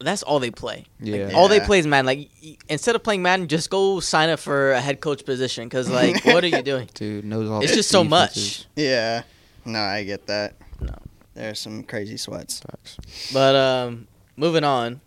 [0.00, 0.84] that's all they play.
[1.00, 1.30] Yeah.
[1.34, 1.66] All they Yeah.
[1.66, 2.06] play is Madden.
[2.06, 5.68] Like y- instead of playing Madden, just go sign up for a head coach position.
[5.70, 6.88] Cause like, what are you doing?
[6.94, 7.60] Dude knows all.
[7.62, 8.66] It's the just so much.
[8.76, 9.22] Yeah.
[9.64, 10.54] No, I get that.
[10.80, 10.94] No.
[11.34, 12.60] There's some crazy sweats.
[12.60, 12.96] Facts.
[13.32, 15.00] But um, moving on.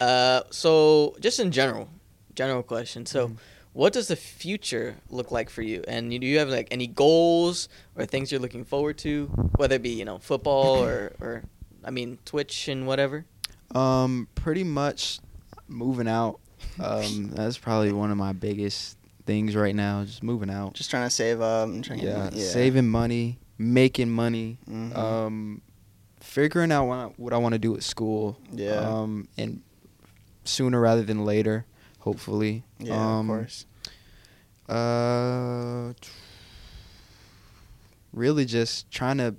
[0.00, 1.88] Uh, so just in general,
[2.34, 3.06] general question.
[3.06, 3.36] So, Mhm.
[3.72, 5.82] what does the future look like for you?
[5.88, 9.26] And do you have like any goals or things you're looking forward to,
[9.56, 11.42] whether it be you know football or or
[11.84, 13.24] I mean Twitch and whatever?
[13.74, 15.18] Um, pretty much
[15.68, 16.38] moving out.
[16.78, 20.04] Um, that's probably one of my biggest things right now.
[20.04, 20.74] Just moving out.
[20.74, 21.68] Just trying to save up.
[21.68, 22.46] And trying Yeah, get, yeah.
[22.46, 24.58] saving money, making money.
[24.70, 24.96] Mhm.
[24.96, 25.62] Um,
[26.20, 28.38] figuring out what I, what I want to do at school.
[28.52, 28.80] Yeah.
[28.80, 29.62] Um, and
[30.44, 31.64] sooner rather than later,
[32.04, 32.62] hopefully.
[32.78, 33.66] yeah, um, of course.
[34.68, 35.92] Uh,
[38.12, 39.34] really just trying to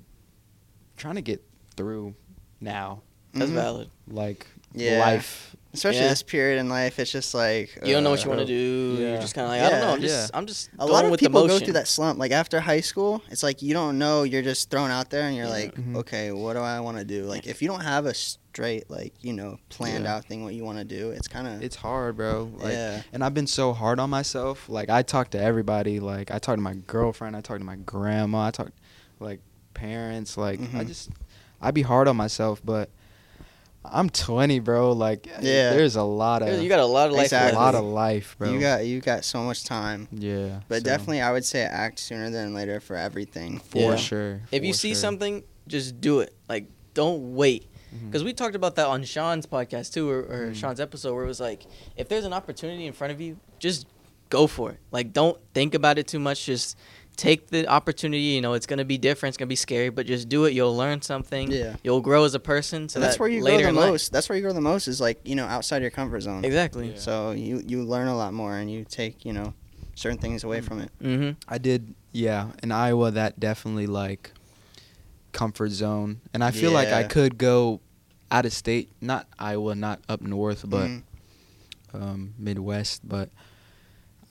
[0.97, 1.43] trying to get
[1.75, 2.13] through
[2.61, 3.01] now,
[3.33, 3.53] That's Mhm.
[3.53, 3.89] valid.
[4.07, 4.99] like Yeah.
[4.99, 5.55] life.
[5.73, 6.07] Especially Yeah.
[6.09, 8.53] this period in life, it's just like You don't know what you uh, want to
[8.53, 8.95] do.
[9.01, 9.93] You're just kind of like I don't know.
[9.93, 10.07] I'm Yeah.
[10.07, 12.17] just I'm just A lot of with people go through that slump.
[12.17, 14.23] Like after high school, it's like you don't know.
[14.23, 15.51] You're just thrown out there, and you're Yeah.
[15.51, 15.97] like, Mhm.
[15.97, 17.25] okay, what do I want to do?
[17.25, 18.13] Like if you don't have a
[18.55, 20.15] straight, like you know, planned Yeah.
[20.15, 22.49] out thing what you want to do, it's kind of It's hard, bro.
[22.57, 23.01] Like, yeah.
[23.11, 24.69] and I've been so hard on myself.
[24.69, 25.99] Like I talk to everybody.
[25.99, 27.35] Like I talk to my girlfriend.
[27.35, 28.47] I talk to my grandma.
[28.47, 28.69] I talk
[29.19, 29.41] like
[29.73, 30.37] parents.
[30.37, 30.87] Like I Mhm.
[30.87, 31.09] just
[31.61, 32.89] I be hard on myself, but
[33.83, 34.93] I'm 20, bro.
[34.93, 35.71] Like Yeah.
[35.73, 37.33] there's a lot of you got a lot of life.
[37.33, 38.51] a lot of life, bro.
[38.53, 41.99] You got you got so much time, yeah, but so, definitely I would say act
[41.99, 43.59] sooner than later for everything.
[43.59, 43.95] for Yeah.
[43.97, 44.41] sure.
[44.49, 44.95] If you for see sure.
[45.01, 46.33] something, just do it.
[46.47, 47.67] Like don't wait.
[47.95, 48.07] Mhm.
[48.11, 50.55] Because we talked about that on Sean's podcast too, or, or Mhm.
[50.55, 51.65] Sean's episode, where it was like,
[51.97, 53.87] if there's an opportunity in front of you, just
[54.29, 54.79] go for it.
[54.91, 56.45] Like, don't think about it too much.
[56.45, 56.77] Just
[57.15, 58.21] take the opportunity.
[58.23, 59.31] You know, it's gonna be different.
[59.31, 60.53] It's gonna be scary, but just do it.
[60.53, 61.49] You'll learn something.
[61.51, 61.75] Yeah.
[61.83, 62.89] You'll grow as a person.
[62.89, 64.11] So So that's that where you later grow the in life- most.
[64.11, 66.43] That's where you grow the most is like you know outside your comfort zone.
[66.43, 66.89] Exactly.
[66.91, 66.97] Yeah.
[66.99, 69.53] So you you learn a lot more and you take you know
[69.95, 70.91] certain things away from it.
[71.01, 71.31] Mm-hmm.
[71.47, 72.47] I did, yeah.
[72.61, 74.31] In Iowa, that definitely like
[75.31, 77.79] comfort zone, and I feel like I could go
[78.31, 81.03] out of state, not Iowa, not up north, but Mhm.
[81.93, 83.07] um, Midwest.
[83.07, 83.29] But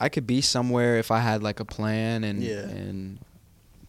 [0.01, 2.61] I could be somewhere if I had like a plan, and Yeah.
[2.69, 3.19] and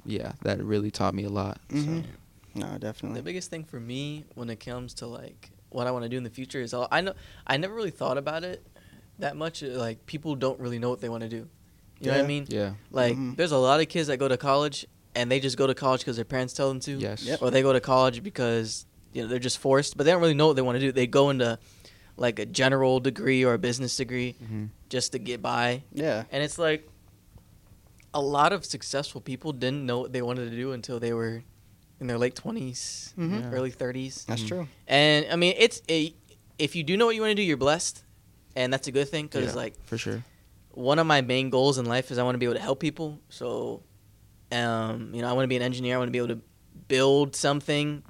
[0.06, 1.60] yeah, that really taught me a lot.
[1.70, 2.04] Mhm.
[2.04, 2.10] So.
[2.54, 3.20] no, definitely.
[3.20, 6.18] The biggest thing for me when it comes to like what I want to do
[6.18, 7.14] in the future is I'll, I know
[7.46, 8.66] I never really thought about it
[9.20, 9.62] that much.
[9.64, 11.50] uh, Like people don't really know what they want to do.
[12.00, 12.46] You know what I mean?
[12.50, 12.74] Yeah.
[12.92, 13.36] Like Mhm.
[13.36, 14.86] there's a lot of kids that go to college
[15.16, 16.94] and they just go to college because their parents tell them to.
[16.98, 17.24] Yes.
[17.24, 17.42] Yep.
[17.42, 18.86] Or they go to college because
[19.16, 20.92] you know they're just forced, but they don't really know what they want to do.
[20.92, 21.58] They go into
[22.18, 26.26] like a general degree or a business degree hmm just to get by, Yeah.
[26.32, 26.88] and it's like
[28.14, 31.44] a lot of successful people didn't know what they wanted to do until they were
[32.00, 33.42] in their late 20s, Mhm.
[33.42, 33.50] Yeah.
[33.52, 34.26] early 30s.
[34.28, 34.48] That's Mhm.
[34.48, 34.68] true.
[34.88, 36.14] And I mean, it's a,
[36.60, 38.04] if you do know what you want to do, you're blessed,
[38.56, 39.62] and that's a good thing because Yeah.
[39.64, 40.24] like For sure.
[40.72, 42.80] one of my main goals in life is I want to be able to help
[42.80, 43.20] people.
[43.30, 43.82] So,
[44.52, 45.96] um, you know, I want to be an engineer.
[45.96, 46.42] I want to be able to
[46.88, 48.04] build something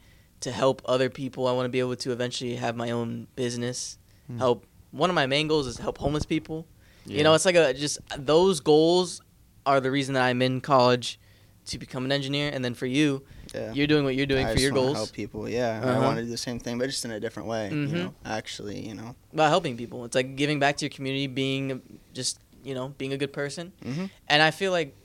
[0.46, 1.48] to help other people.
[1.48, 3.98] I want to be able to eventually have my own business.
[4.28, 4.38] Hmm.
[4.38, 4.66] Help.
[4.92, 6.68] One of my main goals is help homeless people.
[7.06, 7.18] Yeah.
[7.18, 9.22] You know, it's like a just those goals
[9.66, 11.20] are the reason that I'm in college
[11.66, 12.52] to become an engineer.
[12.54, 13.24] And then for you,
[13.56, 13.74] Yeah.
[13.74, 15.50] you're doing what you're doing I for your goals Help people.
[15.50, 15.82] Yeah.
[15.84, 16.02] I Uh-huh.
[16.06, 17.70] want to do the same thing, but just in a different way.
[17.74, 17.90] Mhm.
[17.90, 19.16] You know, actually, you know.
[19.34, 20.06] about helping people.
[20.06, 21.82] It's like giving back to your community, being
[22.14, 23.72] just you know being a good person.
[23.84, 24.06] Mm-hmm.
[24.28, 24.96] And I feel like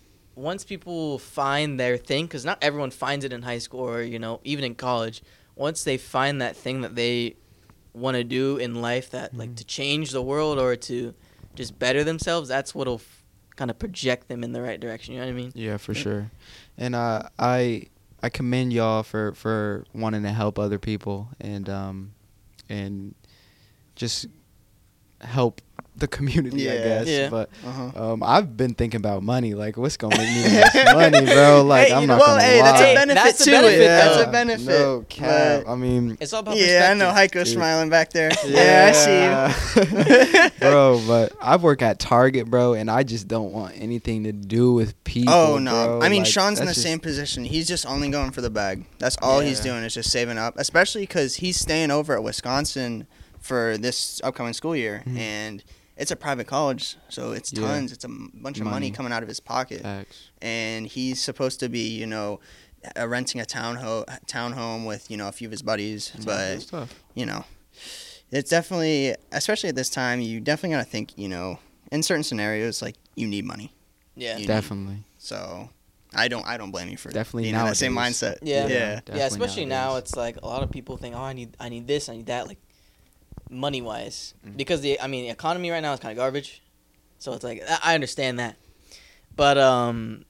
[0.41, 4.19] once people find their thing, because not everyone finds it in high school or you
[4.19, 5.23] know even in college.
[5.57, 7.35] Once they find that thing that they
[7.93, 9.57] want to do in life, that like Mhm.
[9.57, 11.15] to change the world or to
[11.55, 13.25] just better themselves, that's what'll f-
[13.57, 15.13] kind of project them in the right direction.
[15.15, 15.53] You know what I mean?
[15.55, 16.03] Yeah, for Yeah.
[16.03, 16.31] sure.
[16.79, 17.87] And uh, I
[18.23, 22.13] I commend y'all for for wanting to help other people and um
[22.69, 23.15] and
[23.97, 24.27] just
[25.21, 25.61] help
[26.01, 27.07] the community, I guess.
[27.07, 27.29] Yeah.
[27.31, 28.13] But Uh-huh.
[28.13, 29.55] um, I've been thinking about money.
[29.55, 31.63] Like, what's gonna make me the money, bro?
[31.63, 32.65] Like, Hey, I'm you not know, well, gonna hey, lie.
[32.65, 33.87] that's a Hey, benefit that's the to benefit, it.
[33.87, 34.67] That's a benefit.
[34.67, 35.65] No cap.
[35.69, 37.11] I mean, It's all about yeah, I know.
[37.13, 37.41] perspective.
[37.43, 37.55] Heiko's Dude.
[37.57, 38.31] smiling back there.
[38.47, 40.51] Yeah, I see you.
[40.61, 41.01] bro.
[41.07, 45.03] But I work at Target, bro, and I just don't want anything to do with
[45.05, 45.33] people.
[45.33, 45.71] Oh no!
[45.87, 46.03] bro.
[46.03, 47.45] I mean, Like, Sean's in the just- same position.
[47.45, 48.85] He's just only going for the bag.
[48.99, 50.55] That's all he's doing is just saving up.
[50.59, 53.07] Especially because he's staying over at Wisconsin
[53.41, 55.19] for this upcoming school year, Mhm.
[55.19, 55.65] and
[56.01, 57.61] it's a private college, so it's Yeah.
[57.69, 57.93] tons.
[57.93, 58.87] It's a bunch of money.
[58.87, 58.91] Money.
[58.91, 60.17] coming out of his pocket, Facts.
[60.43, 62.41] and he's supposed to be, you know,
[62.99, 66.13] uh, renting a town ho- townhome with you know a few of his buddies.
[66.19, 66.95] That's but tough.
[67.15, 67.45] you know,
[68.31, 71.59] it's definitely, especially at this time, you definitely gotta think, you know,
[71.93, 73.73] in certain scenarios, like you need money.
[74.17, 74.35] Yeah.
[74.35, 74.47] you need.
[74.49, 75.05] Definitely.
[75.19, 75.69] So
[76.15, 78.39] I don't I don't blame you for Definitely being in that same mindset.
[78.43, 78.67] Yeah.
[78.67, 78.73] yeah.
[78.73, 81.69] Yeah, Definitely especially now it's like a lot of people think, "Oh, I need I
[81.69, 82.59] need this, I need that," like
[83.51, 84.57] money wise, Mhm.
[84.57, 86.63] because the I mean, the economy right now is kind of garbage.
[87.19, 88.57] So it's like I I understand that.
[89.35, 90.25] But um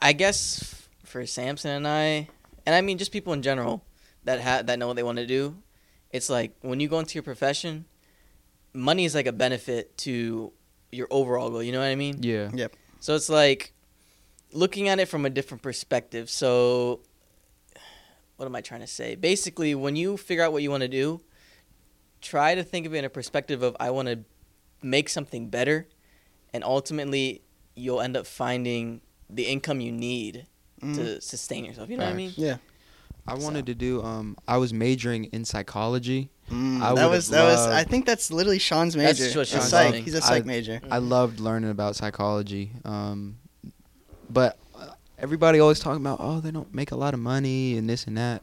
[0.00, 2.28] I guess for Samson and I,
[2.64, 3.82] and I mean just people in general
[4.24, 5.56] that ha- that know what they want to do,
[6.12, 7.84] it's like when you go into your profession,
[8.72, 10.52] money is like a benefit to
[10.92, 12.22] your overall goal, you know what I mean?
[12.22, 12.50] Yeah.
[12.54, 12.76] Yep.
[13.00, 13.72] So it's like
[14.52, 16.30] looking at it from a different perspective.
[16.30, 17.00] So
[18.36, 19.14] what am I trying to say?
[19.16, 21.20] Basically, when you figure out what you want to do,
[22.20, 24.20] try to think of it in a perspective of I want to
[24.82, 25.86] make something better
[26.52, 27.42] and ultimately
[27.74, 29.00] you'll end up finding
[29.30, 30.46] the income you need
[30.82, 30.94] Mhm.
[30.94, 31.90] to sustain yourself.
[31.90, 32.32] You know what I mean?
[32.36, 32.56] Yeah.
[33.26, 34.02] I So- wanted to do.
[34.02, 36.30] Um, I was majoring in psychology.
[36.50, 37.66] Mm, I that was that was.
[37.66, 39.24] I think that's literally Sean's major.
[39.24, 39.94] That's what It's Sean's psych.
[39.96, 40.80] He's a psych I- major.
[40.90, 42.72] I loved learning about psychology.
[42.86, 43.36] Um,
[44.30, 47.88] but uh, everybody always talking about, oh, they don't make a lot of money and
[47.88, 48.42] this and that.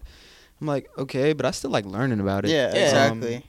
[0.61, 2.51] I'm like, okay, but I still like learning about it.
[2.51, 2.86] Yeah, Yeah.
[2.86, 3.45] exactly.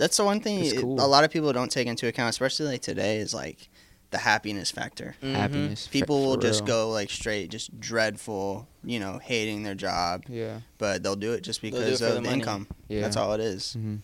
[0.00, 1.00] That's the one thing it- cool.
[1.00, 3.68] a lot of people don't take into account, especially like today, is like
[4.10, 5.14] the happiness factor.
[5.22, 5.34] Mhm.
[5.34, 5.86] Happiness.
[5.86, 6.66] for- People will for just real.
[6.66, 10.60] go like straight, just dreadful, you know, hating their job, Yeah.
[10.78, 12.34] but they'll do it just They'll it because of the money.
[12.34, 12.66] income.
[12.88, 13.02] Yeah.
[13.02, 13.74] That's all it is.
[13.74, 13.96] hmm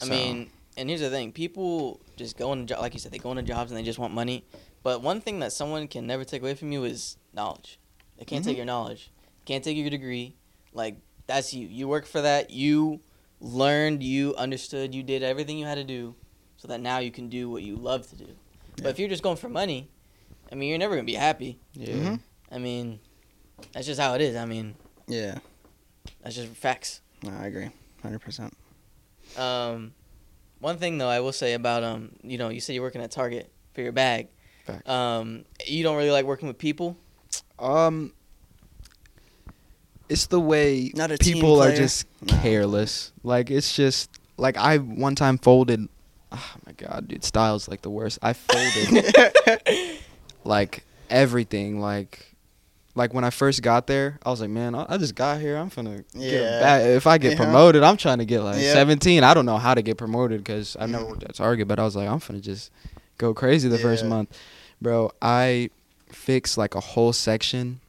[0.00, 3.10] I So- mean, and here's the thing: people just go into jo- like you said,
[3.12, 4.44] they go into jobs and they just want money.
[4.84, 7.78] But one thing that someone can never take away from you is knowledge.
[8.16, 8.58] They can't take Mhm.
[8.58, 9.10] your knowledge.
[9.44, 10.36] Can't take your degree.
[10.72, 10.96] Like
[11.26, 11.66] that's you.
[11.66, 12.50] You work for that.
[12.50, 13.00] You
[13.40, 14.02] learned.
[14.02, 14.94] You understood.
[14.94, 16.14] You did everything you had to do,
[16.56, 18.24] so that now you can do what you love to do.
[18.24, 18.82] Yeah.
[18.84, 19.90] But if you're just going for money,
[20.50, 21.58] I mean, you're never gonna be happy.
[21.74, 21.94] Yeah.
[21.94, 22.20] Mhm.
[22.50, 23.00] I mean,
[23.72, 24.36] that's just how it is.
[24.36, 24.74] I mean,
[25.06, 25.38] Yeah,
[26.22, 27.00] that's just facts.
[27.22, 27.70] no, I agree,
[28.02, 28.56] hundred percent.
[29.36, 29.94] Um,
[30.60, 33.10] one thing though, I will say about um, you know, you said you're working at
[33.10, 34.28] Target for your bag.
[34.64, 34.88] Facts.
[34.88, 36.96] Um, you don't really like working with people.
[37.58, 38.12] Um,
[40.08, 40.90] it's the way
[41.20, 42.34] people are just No.
[42.40, 43.12] careless.
[43.22, 45.88] Like it's just like I one time folded.
[46.32, 48.18] Oh my god, dude, Styles like the worst.
[48.22, 49.14] I folded
[50.44, 51.80] like everything.
[51.80, 52.34] Like,
[52.94, 55.56] like when I first got there, I was like, man, I, I just got here.
[55.56, 56.38] I'm get Yeah.
[56.58, 56.90] a bag.
[56.96, 57.36] If I get Yeah.
[57.44, 58.72] promoted, I'm trying to get like Yeah.
[58.72, 59.24] 17.
[59.24, 61.84] I don't know how to get promoted because I never worked at Target, but I
[61.84, 62.70] was like, I'm gonna just
[63.16, 64.36] go crazy the first month,
[64.82, 65.10] bro.
[65.22, 65.70] I
[66.10, 67.80] fixed like a whole section.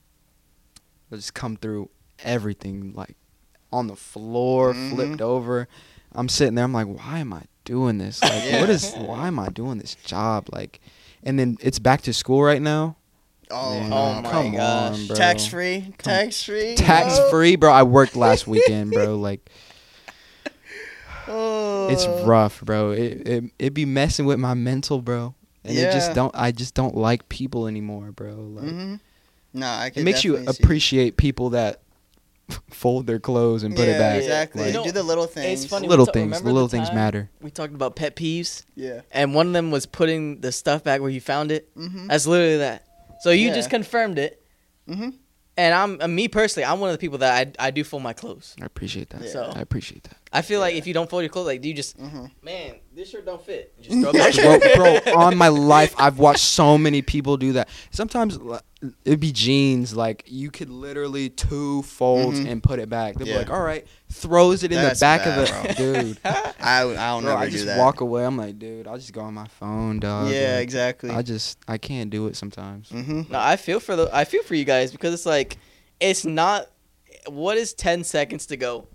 [1.11, 1.89] I just come through
[2.24, 3.15] everything like
[3.72, 4.89] on the floor, Mhm.
[4.89, 5.67] flipped over.
[6.13, 6.65] I'm sitting there.
[6.65, 8.24] I'm like, why am I doing this?
[8.30, 8.59] Like, Yeah.
[8.59, 8.93] what is?
[8.95, 10.49] Why am I doing this job?
[10.51, 10.80] Like,
[11.24, 12.95] and then it's back to school right now.
[13.51, 15.07] Oh, Man, oh my gosh.
[15.17, 17.72] tax free, tax free, Tax free, bro.
[17.72, 19.15] I worked last weekend, bro.
[19.20, 19.49] Like,
[21.28, 22.91] Oh, it's rough, bro.
[22.91, 25.36] It it it be messing with my mental, bro.
[25.63, 26.34] And it just don't.
[26.36, 28.34] I just don't like people anymore, bro.
[28.36, 28.95] Like, hmm
[29.53, 31.82] No, I it makes you appreciate people that
[32.72, 34.18] fold their clothes and put yeah, it back.
[34.18, 34.62] Exactly.
[34.64, 35.66] Like, You know, Do the little things.
[35.66, 36.41] funny, little ta- things.
[36.41, 37.30] The little the things matter.
[37.41, 39.02] We talked about pet peeves, Yeah.
[39.12, 41.74] and one of them was putting the stuff back where you found it.
[41.76, 42.08] Mm-hmm.
[42.08, 42.86] That's literally that.
[43.22, 43.56] So you Yeah.
[43.56, 44.41] just confirmed it,
[44.89, 45.10] Mm-hmm.
[45.58, 46.66] and I'm uh, me personally.
[46.66, 48.56] I'm one of the people that I I do fold my clothes.
[48.62, 49.22] I appreciate that.
[49.22, 49.30] Yeah.
[49.32, 50.18] So I appreciate that.
[50.32, 52.25] I feel like if you don't fold your clothes, like do you just Mm-hmm.
[52.43, 53.73] man, this shirt don't fit.
[53.82, 54.75] Just throw it back.
[54.75, 57.67] bro, bro, on my life, I've watched so many people do that.
[57.91, 58.59] Sometimes li-
[59.05, 62.51] it'd be jeans, like you could literally two folds Mhm.
[62.51, 63.15] and put it back.
[63.15, 63.34] They'd Yeah.
[63.36, 66.17] be like, "All right," throws it in That's the back bad, of the dude.
[66.25, 67.80] I I'll Bro, never I do just that.
[67.80, 68.23] walk away.
[68.25, 70.30] I'm like, dude, I'll just go on my phone, dog.
[70.32, 71.09] yeah, Like, exactly.
[71.09, 72.89] I just I can't do it sometimes.
[72.89, 73.32] mm-hmm.
[73.32, 75.57] No, I feel for the I feel for you guys because it's like
[75.99, 76.67] it's not
[77.27, 78.88] what is 10 seconds to go.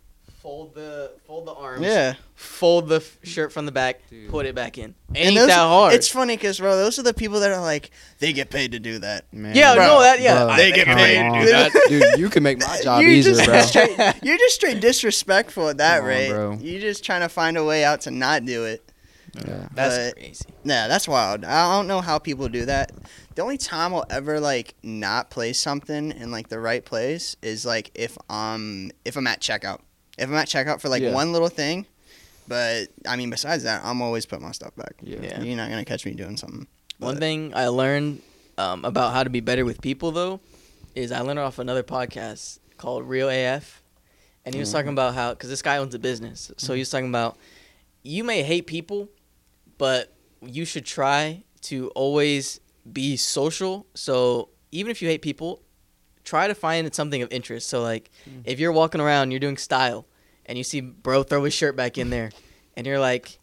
[0.45, 1.81] Fold the fold the arms.
[1.81, 2.15] Yeah.
[2.35, 4.29] Fold the f- shirt from the back, Dude.
[4.31, 4.95] put it back in.
[5.09, 5.95] And Ain't those- that hard.
[5.95, 8.79] It's funny because bro, those are the people that are like they get paid to
[8.79, 9.25] do that.
[9.33, 10.35] Man, yeah, Bro, no, that yeah.
[10.45, 11.19] bro, I- They get come paid.
[11.19, 11.47] on.
[11.47, 11.73] Dude.
[11.89, 12.19] dude.
[12.21, 13.61] You can make my job You're easier, just bro.
[13.63, 16.29] straight- you're just straight disrespectful at that Come on, rate.
[16.29, 16.59] bro.
[16.61, 18.93] You're just trying to find a way out to not do it.
[19.35, 19.69] Yeah.
[19.73, 20.45] That's but- crazy.
[20.63, 21.47] Yeah, that's wild.
[21.47, 22.93] I don't know how people do that.
[23.35, 27.65] The only time I'll ever like not place something in like the right place is
[27.65, 29.81] like if um if I'm at checkout.
[30.19, 31.12] If I'm at checkout for like Yeah.
[31.12, 31.87] one little thing,
[32.49, 34.95] but I mean besides that, I'm always put my stuff back.
[35.03, 35.19] Yeah.
[35.23, 35.43] Yeah.
[35.43, 36.67] You're not gonna catch me doing something.
[36.99, 38.23] One But- thing I learned
[38.57, 40.41] um, about how to be better with people though
[40.95, 43.83] is I learned off another podcast called Real AF,
[44.45, 44.73] and he was Mhm.
[44.73, 47.37] talking about how because this guy owns a business, so he was talking about
[48.05, 49.09] you may hate people,
[49.79, 50.12] but
[50.47, 52.61] you should try to always
[52.93, 53.87] be social.
[53.95, 55.62] So even if you hate people,
[56.25, 57.68] try to find something of interest.
[57.68, 58.43] So like Mm.
[58.45, 60.07] if you're walking around, you're doing style,
[60.47, 62.31] and you see bro throw his shirt back in there,
[62.77, 63.39] and you're like,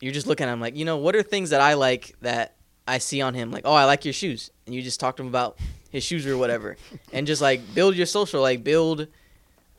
[0.00, 2.56] you're just looking at him like, you know, what are things that I like that
[2.86, 5.22] I see on him, like, oh, I like your shoes, and you just talk to
[5.22, 5.58] him about
[5.90, 6.76] his shoes or whatever,
[7.12, 9.06] and just like build your social, like build,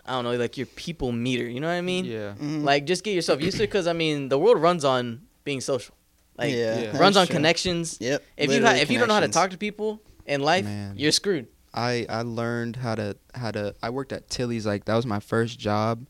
[0.05, 1.45] I don't know, like your people meter.
[1.47, 2.05] You know what I mean?
[2.05, 2.33] Yeah.
[2.39, 2.63] Mhm.
[2.63, 5.61] Like just get yourself used to it, because I mean, the world runs on being
[5.61, 5.93] social.
[6.37, 6.97] Like yeah, Yeah.
[6.97, 7.35] runs on true.
[7.35, 7.97] connections.
[8.01, 8.23] Yep.
[8.37, 10.95] If you ha- if you don't know how to talk to people in life, Man.
[10.97, 11.47] you're screwed.
[11.75, 15.19] I I learned how to how to I worked at Tilly's like that was my
[15.19, 16.07] first job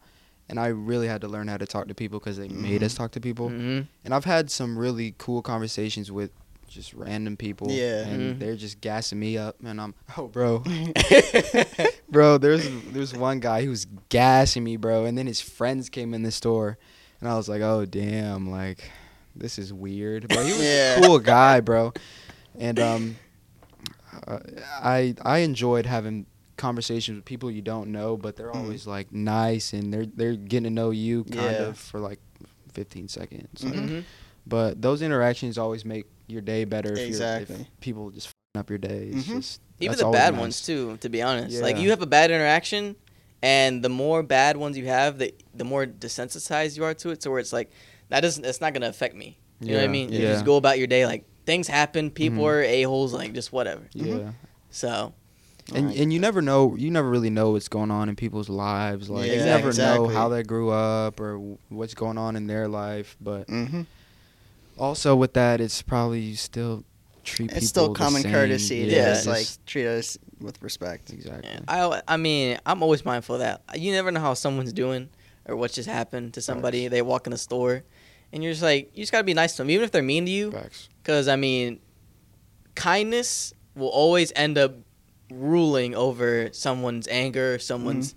[0.48, 2.86] and I really had to learn how to talk to people cuz they made Mhm.
[2.86, 3.50] us talk to people.
[3.50, 6.30] hmm And I've had some really cool conversations with
[6.68, 8.06] just random people Yeah.
[8.08, 8.40] and Mhm.
[8.40, 10.64] they're just gassing me up and I'm oh bro.
[12.10, 16.14] bro, there's there's one guy who was gassing me, bro, and then his friends came
[16.14, 16.78] in the store
[17.22, 18.92] and I was like, "Oh damn, like
[19.36, 20.98] this is weird." But he was Yeah.
[20.98, 21.94] a cool guy, bro.
[22.60, 23.16] And um
[24.28, 24.40] uh,
[24.82, 26.26] I I enjoyed having
[26.58, 28.56] conversations with people you don't know, but they're Mhm.
[28.64, 31.68] always like nice and they're they're getting to know you kind Yeah.
[31.70, 32.20] of for like
[32.74, 33.62] 15 seconds.
[33.62, 33.88] Mhm.
[33.90, 34.00] hmm
[34.48, 36.94] But those interactions always make your day better.
[36.96, 37.56] If Exactly.
[37.58, 39.10] You're, if people just f***ing up your day.
[39.12, 39.38] It's Mhm.
[39.38, 40.40] just Even the bad nice.
[40.40, 40.98] ones too.
[41.02, 42.96] To be honest, like you have a bad interaction,
[43.42, 47.22] and the more bad ones you have, the the more desensitized you are to it.
[47.24, 47.70] So where it's like
[48.10, 48.46] that doesn't.
[48.46, 49.38] It's not gonna affect me.
[49.62, 50.12] You know what I Yeah, mean?
[50.14, 52.10] You just go about your day like things happen.
[52.12, 52.48] People Mhm.
[52.48, 53.14] are a holes.
[53.14, 53.84] Like just whatever.
[53.94, 54.06] Yeah.
[54.16, 54.34] Mhm.
[54.72, 55.14] So
[55.74, 55.98] And Alright.
[56.00, 59.10] and you never know you never really know what's going on in people's lives.
[59.10, 61.40] Like you Yeah, never know how they grew up or
[61.70, 63.16] what's going on in their life.
[63.20, 63.82] But Mm-hmm.
[64.78, 66.84] also with that, it's probably you still
[67.24, 67.58] treat people.
[67.58, 68.32] It's still the common same.
[68.32, 71.12] courtesy to Yeah, just like treat us with respect.
[71.12, 71.50] exactly.
[71.52, 71.60] yeah.
[71.68, 73.62] I I mean I'm always mindful of that.
[73.76, 75.10] You never know how someone's doing
[75.48, 76.88] or what just happened to somebody.
[76.88, 77.84] They walk in the store,
[78.34, 80.26] and you're just like you just gotta be nice to them, even if they're mean
[80.26, 80.52] to you.
[80.52, 80.90] Facts.
[81.06, 81.80] Because I mean,
[82.74, 84.74] kindness will always end up
[85.32, 88.16] ruling over someone's anger, someone's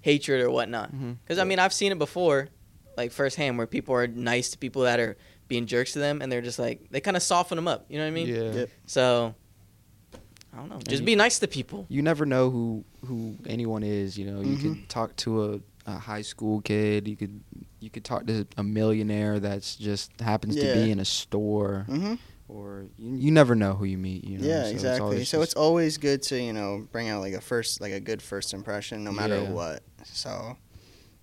[0.00, 0.90] hatred, or whatnot.
[1.22, 2.48] Because I mean, I've seen it before,
[2.96, 5.16] like firsthand, where people are nice to people that are
[5.48, 7.84] being jerks to them, and they're just like they kind of soften them up.
[7.88, 8.28] You know what I mean?
[8.28, 8.52] Yeah.
[8.52, 8.70] Yep.
[8.86, 9.34] So
[10.52, 10.78] I don't know.
[10.88, 11.86] Just you- be nice to people.
[11.88, 14.16] you never know who who anyone is.
[14.16, 14.60] You know, you Mhm.
[14.62, 17.08] could talk to a, a high school kid.
[17.08, 17.40] You could
[17.80, 22.14] you could talk to a millionaire that's just happens to be in a store, Mm-hmm.
[22.48, 24.24] or you, you never know who you meet.
[24.24, 24.46] You know?
[24.46, 25.00] yeah, So exactly.
[25.02, 28.00] always so it's always good to you know bring out like a first like a
[28.00, 29.50] good first impression, no matter Yeah.
[29.50, 29.82] what.
[30.04, 30.56] So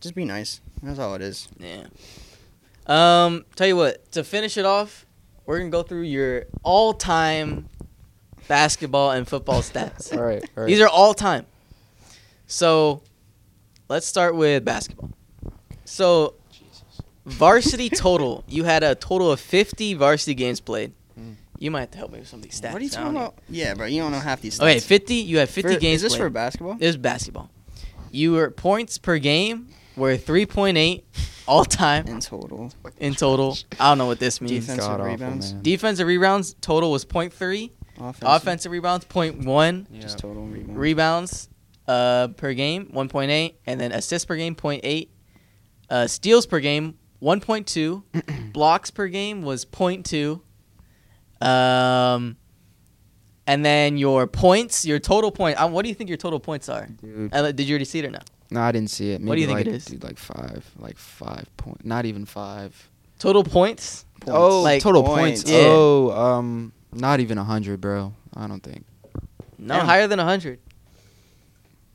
[0.02, 0.60] just be nice.
[0.84, 1.48] That's all it is.
[1.60, 1.86] Yeah.
[2.88, 3.46] Um.
[3.56, 4.12] Tell you what.
[4.14, 5.06] To finish it off,
[5.46, 7.70] we're gonna go through your all-time
[8.48, 10.12] basketball and football stats.
[10.18, 10.42] all right.
[10.58, 10.68] All right.
[10.68, 11.46] These are all time.
[12.48, 13.04] So,
[13.90, 15.12] let's start with basketball.
[15.86, 16.36] So,
[17.26, 20.94] varsity total, you had a total of 50 varsity games played.
[21.20, 21.36] Mm.
[21.58, 22.72] You might have to help me with some of these stats.
[22.74, 23.36] what are you talking about?
[23.50, 23.86] Yeah, bro.
[23.88, 24.58] You don't know half these.
[24.60, 24.64] Stats.
[24.64, 25.16] Okay, 50.
[25.16, 26.20] You had 50 For- games Is this played.
[26.26, 26.74] for basketball?
[26.76, 27.50] This is basketball.
[28.12, 31.04] You were points per game were 3.8
[31.48, 33.58] all time In total, in total.
[33.80, 34.52] I don't know what this means.
[34.52, 35.54] Defensive God awful, rebounds?
[35.54, 35.62] man.
[35.64, 37.72] Defensive rebounds total was 0.3.
[38.00, 39.86] offensive, Offensive rebounds 0.1.
[39.92, 40.00] Yeah.
[40.02, 40.78] just total rebounds.
[40.80, 41.50] rebounds
[41.90, 45.08] uh, per game 1.8 and then assists per game 0.8
[45.90, 50.40] uh, steals per game 1.2 blocks per game was 0.2
[51.46, 52.38] um,
[53.48, 56.70] and then your points your total point um, what do you think your total points
[56.70, 58.20] are Dude, uh, did you already see it or no
[58.52, 59.22] no, I didn't see it.
[59.22, 59.86] Maybe What do you think like, it is?
[59.86, 62.90] Dude, like five, like five point, not even five.
[63.20, 64.36] total points Points.
[64.36, 65.44] Oh, Like- total Points.
[65.44, 65.52] points.
[65.52, 65.68] Yeah.
[65.68, 68.12] Oh, um, not even a hundred, bro.
[68.36, 68.86] I don't think.
[69.60, 69.86] no Damn.
[69.86, 70.58] higher than 100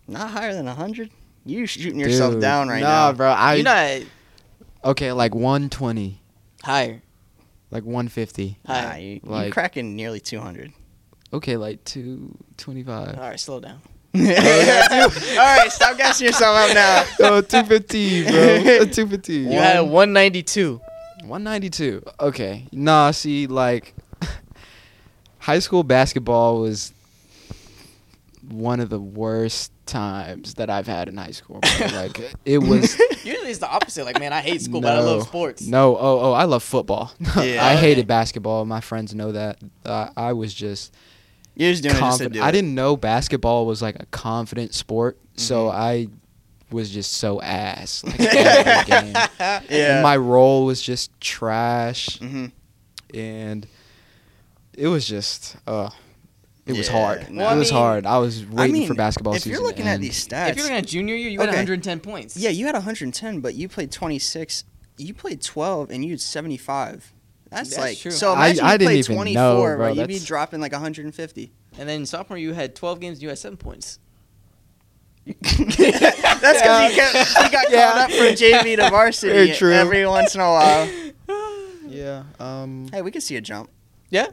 [0.06, 1.10] Not higher than hundred.
[1.44, 3.12] You shooting yourself Dude, down right nah, now.
[3.12, 3.30] bro.
[3.30, 4.02] I you're not
[4.84, 6.20] okay, like one twenty,
[6.62, 7.02] higher
[7.70, 8.58] like one fifty.
[8.66, 10.72] Nah, higher you, you Like- cracking nearly two hundred.
[11.32, 13.08] Okay, like 225.
[13.18, 13.80] All right, slow down
[14.14, 17.04] All right, stop gassing yourself up now.
[17.26, 18.32] oh, 215, bro.
[18.84, 19.50] 215.
[19.50, 20.80] you had a 192
[21.22, 22.04] 192.
[22.20, 22.68] Okay.
[22.70, 23.94] Nah, see, like,
[25.38, 26.92] high school basketball was
[28.48, 31.60] one of the worst times that I've had in high school.
[31.60, 31.86] Bro.
[31.88, 32.98] Like, it was.
[33.24, 35.06] usually it's the opposite like man I hate school but I No.
[35.06, 37.12] love sports No, oh, oh, I love football.
[37.42, 37.64] Yeah.
[37.64, 38.64] I hated basketball.
[38.64, 39.58] My friends know that.
[39.84, 40.94] Uh, I was just
[41.56, 42.32] You're just doing it just to confident.
[42.34, 45.74] do I didn't know basketball was like a confident sport, so Mhm.
[45.74, 46.08] I
[46.70, 49.16] was just so ass like every game.
[49.70, 50.02] Yeah.
[50.02, 52.46] My role was just trash, hmm
[53.14, 53.66] and
[54.76, 55.90] it was just uh,
[56.66, 57.30] it was Yeah, hard.
[57.30, 57.42] no.
[57.42, 58.06] Well, I it was mean- hard.
[58.06, 59.52] I was waiting mean, for basketball If season.
[59.52, 60.02] you're to looking at end.
[60.02, 61.56] these stats, If you're looking at junior year, you had Okay.
[61.58, 62.36] 110 points.
[62.36, 64.64] yeah, you had 110, but you played 26.
[64.96, 67.12] You played 12, and you had 75.
[67.50, 68.10] That's, That's like true.
[68.10, 68.32] so.
[68.32, 69.76] I- Imagine I you didn't played even 24, know, bro.
[69.76, 69.88] bro.
[69.88, 71.52] You'd be That's- dropping like 150.
[71.78, 73.22] And then sophomore, you had 12 games.
[73.22, 73.98] You had seven points.
[75.26, 77.90] That's because he, kept- he got Yeah.
[77.92, 79.72] called up from JV to varsity Very true.
[79.72, 80.88] every once in a while.
[81.88, 83.70] yeah, um, Hey, we could see a jump.
[84.10, 84.26] Yeah.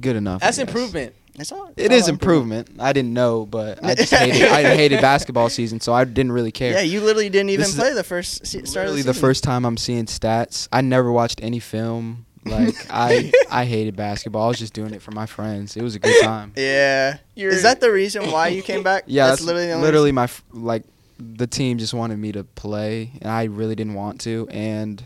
[0.00, 0.42] good enough.
[0.42, 0.68] I That's guess.
[0.68, 1.14] improvement.
[1.38, 1.66] It's all.
[1.68, 2.70] it's It all is improvement.
[2.78, 4.48] I didn't know, but I just hated.
[4.48, 6.72] I hated basketball season, so I didn't really care.
[6.74, 9.28] Yeah, you literally didn't even This play the first se- start Literally the, the season.
[9.28, 10.68] first time I'm seeing stats.
[10.72, 12.26] I never watched any film.
[12.44, 14.44] Like I, I hated basketball.
[14.44, 15.76] I was just doing it for my friends.
[15.76, 16.52] It was a good time.
[16.56, 17.18] Yeah.
[17.34, 19.04] You're- Is that the reason why you came back?
[19.06, 20.84] Yeah, that's, literally the only literally my f- like
[21.18, 25.02] the team just wanted me to play, and I really didn't want to, and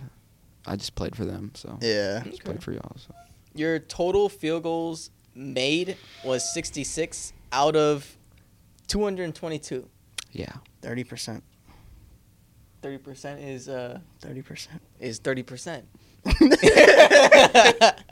[0.66, 1.52] I just played for them.
[1.54, 1.88] So reason?
[1.88, 2.22] Yeah.
[2.30, 2.96] just played for y'all.
[2.96, 3.14] So.
[3.54, 8.16] Your total field goals made was 66 out of
[8.88, 9.88] 222.
[10.32, 11.42] Yeah, Thirty percent.
[12.82, 14.80] 30% is uh Thirty percent.
[15.00, 15.82] is 30%.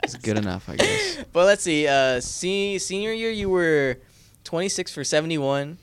[0.03, 1.23] it's good enough, I guess.
[1.31, 1.87] But let's see.
[1.87, 3.97] Uh, se- senior year, you were
[4.43, 5.77] 26 for 71.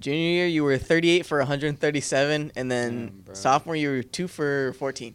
[0.00, 3.34] Junior year, you were 38 for 137, and then Damn, bro.
[3.34, 5.14] sophomore, you were two for 14.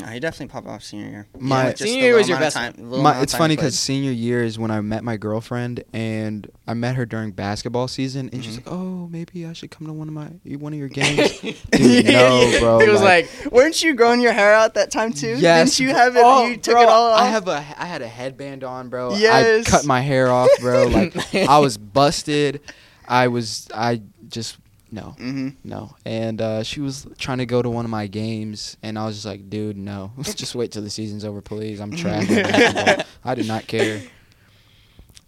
[0.00, 1.26] No, he definitely popped off senior year.
[1.38, 4.42] My- with just Senior year was your best time- My, it's funny because senior year
[4.42, 8.54] is when I met my girlfriend, and I met her during basketball season, and she's
[8.58, 8.66] Mhm.
[8.66, 10.26] like, "Oh, maybe I should come to one of my
[10.58, 11.38] one of your games."
[11.72, 12.78] Dude, no, bro.
[12.80, 15.36] He was like, weren't you growing your hair out that time too?
[15.38, 16.22] Yes, Didn't you have it?
[16.24, 17.20] Oh, you took bro, it all off.
[17.20, 19.14] I have a I had a headband on, bro.
[19.16, 19.66] Yes.
[19.66, 20.86] I cut my hair off, bro.
[20.86, 22.60] Like I was busted.
[23.06, 24.58] I was I just
[24.90, 25.14] no.
[25.18, 25.48] Mm-hmm.
[25.64, 25.94] No.
[26.04, 29.16] And uh, she was trying to go to one of my games and I was
[29.16, 30.12] just like, dude, no.
[30.22, 31.80] just wait till the season's over, please.
[31.80, 32.26] I'm trash.
[33.24, 34.02] I did not care.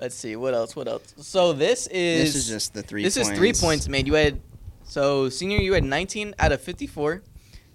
[0.01, 0.75] let's see, what else?
[0.75, 1.15] What else?
[1.19, 3.03] So this is This is just the three.
[3.03, 3.31] this points.
[3.31, 4.07] is three points made.
[4.07, 4.41] You had
[4.85, 7.23] so senior, you had 19 out of 54.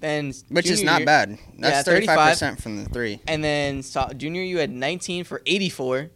[0.02, 1.38] Then which is not year- bad.
[1.58, 1.86] That's 35.
[1.86, 3.22] thirty-five percent from the three.
[3.28, 6.10] And then so, junior, you had 19 for 84,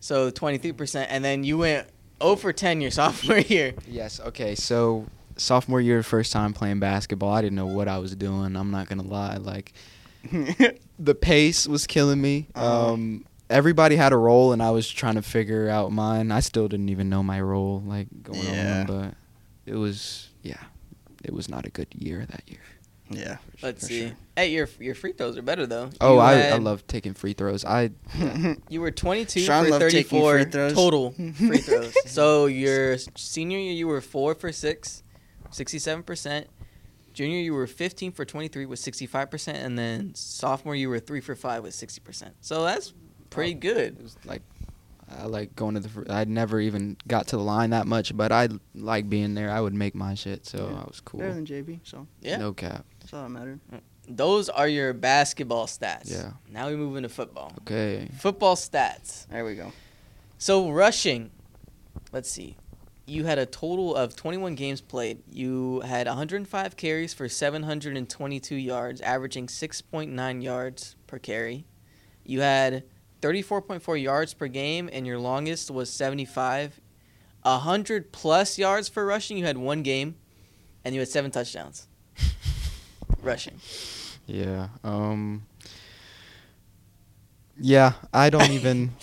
[0.00, 1.06] so 23%.
[1.10, 1.88] And then you went
[2.22, 3.74] 0 for 10 your sophomore year.
[3.86, 4.20] Yes.
[4.20, 4.54] Okay.
[4.54, 5.06] So
[5.36, 7.32] sophomore year, first time playing basketball.
[7.32, 8.56] I didn't know what I was doing.
[8.56, 9.36] I'm not gonna lie.
[9.36, 9.72] Like
[10.98, 12.48] the pace was killing me.
[12.54, 12.92] Uh-huh.
[12.92, 16.32] Um, everybody had a role, and I was trying to figure out mine.
[16.32, 18.80] I still didn't even know my role, like going Yeah.
[18.80, 19.14] on, but
[19.66, 20.62] it was yeah,
[21.24, 22.60] it was not a good year that year.
[23.10, 23.38] Yeah.
[23.62, 24.00] Let's for see.
[24.08, 24.16] sure.
[24.36, 25.90] Hey, your your free throws are better though.
[26.00, 27.64] Oh, You I, I love taking free throws.
[27.64, 27.90] I
[28.68, 30.72] You were 22 Sean for loved taking 34 free throws.
[30.74, 31.94] total free throws.
[32.06, 35.02] So your senior year, you were 4 for 6,
[35.50, 36.44] 67%.
[37.14, 39.54] Junior, you were 15 for 23 with 65%.
[39.54, 42.30] And then sophomore, you were 3 for 5 with 60%.
[42.40, 42.92] So that's
[43.30, 44.02] pretty oh, it good.
[44.02, 44.42] was like
[45.20, 45.88] I like going to the.
[45.88, 49.50] fr- I never even got to the line that much, but I like being there.
[49.50, 50.80] I would make my shit, so Yeah.
[50.82, 51.20] I was cool.
[51.20, 52.36] Better than JB, so Yeah.
[52.36, 52.84] No cap.
[53.08, 53.60] That's all that mattered.
[54.06, 56.10] Those are your basketball stats.
[56.10, 56.32] Yeah.
[56.50, 57.54] Now we move into football.
[57.60, 58.10] Okay.
[58.18, 59.26] Football stats.
[59.28, 59.72] There we go.
[60.36, 61.30] So rushing,
[62.12, 62.56] let's see.
[63.06, 65.22] You had a total of 21 games played.
[65.30, 71.64] You had 105 carries for 722 yards, averaging 6.9 yards per carry.
[72.24, 72.84] You had
[73.22, 76.78] 34.4 yards per game, and your longest was 75.
[77.42, 79.38] 100 plus yards for rushing.
[79.38, 80.16] You had one game,
[80.84, 81.88] and you had seven touchdowns.
[83.22, 83.60] rushing.
[84.26, 84.68] Yeah.
[84.84, 85.44] Um.
[87.60, 88.92] Yeah, I don't even.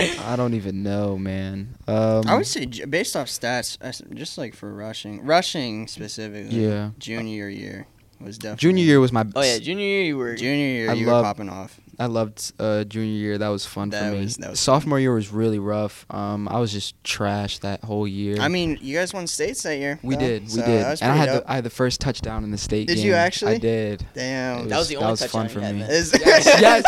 [0.00, 1.76] I don't even know, man.
[1.86, 3.78] Um, I would say j- based off stats,
[4.14, 6.64] just like for rushing, rushing specifically.
[6.66, 6.90] Yeah.
[6.98, 7.86] Junior year
[8.20, 8.60] was definitely.
[8.68, 9.24] Junior year was my.
[9.34, 10.34] Oh yeah, junior year you were.
[10.34, 11.80] Junior year, I you love- were popping off.
[12.00, 13.38] I loved uh, junior year.
[13.38, 14.20] That was fun That for me.
[14.20, 16.06] was- that was Sophomore year was really rough.
[16.10, 18.36] Um, I was just trash that whole year.
[18.40, 19.98] I mean, you guys won states that year.
[20.04, 22.00] we though, did, we so did, and I had pretty the I had the first
[22.00, 23.06] touchdown in the state Did game.
[23.06, 23.54] you actually?
[23.54, 24.06] I did.
[24.14, 24.58] Damn.
[24.66, 25.80] It That was the only that only was fun for me.
[25.80, 25.90] then.
[25.90, 26.84] Is- Yes, yes.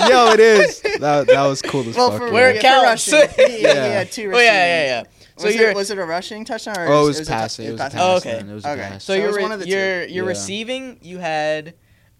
[0.08, 0.80] Yo, it is.
[1.00, 2.20] That that was cool as well, fuck.
[2.20, 2.32] for yeah.
[2.32, 3.12] Where yeah, it for counts.
[3.12, 3.74] rushing, he, he Yeah.
[3.74, 4.46] had two Oh receiving.
[4.46, 5.02] yeah, yeah, yeah.
[5.36, 7.28] So was, you're it, was it a rushing touchdown or Oh, it was, was it
[7.28, 7.66] a passing.
[7.66, 8.00] It was passing?
[8.00, 8.38] Oh, okay.
[8.40, 8.90] It was Okay.
[8.92, 9.70] So So it your was re- one of the two.
[9.72, 10.28] your your Yeah.
[10.28, 11.74] receiving, you had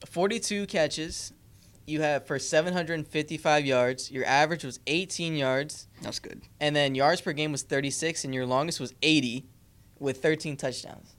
[0.07, 1.33] 42 catches.
[1.87, 4.11] You had for 755 yards.
[4.11, 6.43] Your average was 18 yards, That's good.
[6.61, 9.47] and then yards per game was 36, and your longest was 80,
[9.99, 11.17] with 13 touchdowns.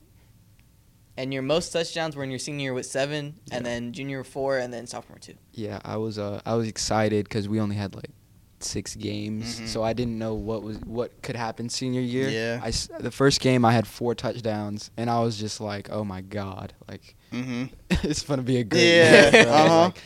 [1.16, 4.56] And your most touchdowns were in your senior year with seven, and then junior four,
[4.58, 5.34] and then sophomore two.
[5.52, 8.08] Yeah, I was uh I was excited because we only had like
[8.60, 9.68] six games, Mhm.
[9.68, 12.30] so I didn't know what was what could happen senior year.
[12.30, 12.60] Yeah.
[12.64, 12.70] I
[13.02, 16.72] the first game I had four touchdowns, and I was just like, oh my god,
[16.88, 17.64] like Mm-hmm.
[18.08, 19.48] it's gonna be a great Yeah, year.
[19.48, 19.80] uh-huh.
[19.84, 19.98] Like,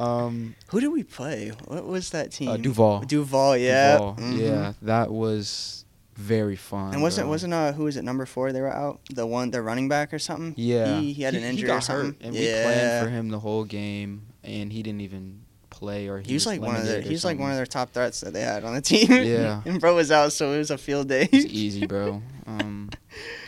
[0.00, 1.52] um, Who did we play?
[1.66, 2.48] What was that team?
[2.48, 3.00] uh, Duval.
[3.00, 3.96] Duval, yeah.
[3.98, 4.38] Duval, Mhm.
[4.38, 5.84] yeah, that was
[6.16, 6.92] very fun.
[6.92, 7.30] And wasn't bro.
[7.30, 10.12] wasn't uh who was it number four they were out the one the running back
[10.12, 12.62] or something Yeah, he, he had an injury got or something hurt, and yeah we
[12.64, 15.40] planned for him the whole game, and he didn't even
[15.70, 17.56] play or he, he was like one of their limited or he's like one of
[17.56, 19.62] their top threats that they had on the team Yeah.
[19.66, 22.22] and bro was out so it was a field day It's easy, bro.
[22.46, 22.90] Um,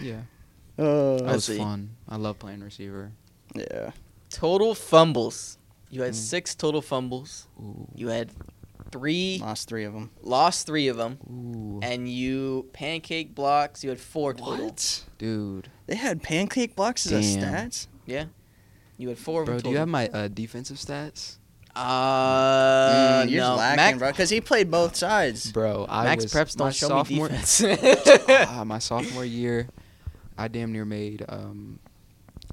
[0.00, 0.20] yeah,
[0.78, 1.58] oh that was see.
[1.58, 1.90] fun.
[2.08, 3.10] I love playing receiver.
[3.54, 3.90] yeah
[4.30, 5.58] Total fumbles.
[5.94, 6.16] You had Mm.
[6.16, 7.46] six total fumbles.
[7.60, 7.86] Ooh.
[7.94, 8.30] You had
[8.90, 10.10] three, Lost three of them.
[10.22, 13.84] lost three of them, Ooh, and you pancake blocks.
[13.84, 14.66] You had four total.
[14.66, 15.04] What?
[15.18, 17.42] dude, They had pancake blocks as Damn.
[17.70, 17.86] stats.
[18.06, 18.24] Yeah.
[18.98, 19.80] You had four of bro, them do you total.
[19.80, 21.36] have my uh, defensive stats,
[21.76, 23.48] uh, Mm, you're no.
[23.50, 25.50] just lacking, Mac, bro, because he played both sides.
[25.52, 25.86] bro?
[25.88, 27.62] I Max was Preps my don't show sophomore, me defense.
[28.48, 29.68] Ah, my sophomore year,
[30.38, 31.24] I damn near made.
[31.28, 31.78] Um,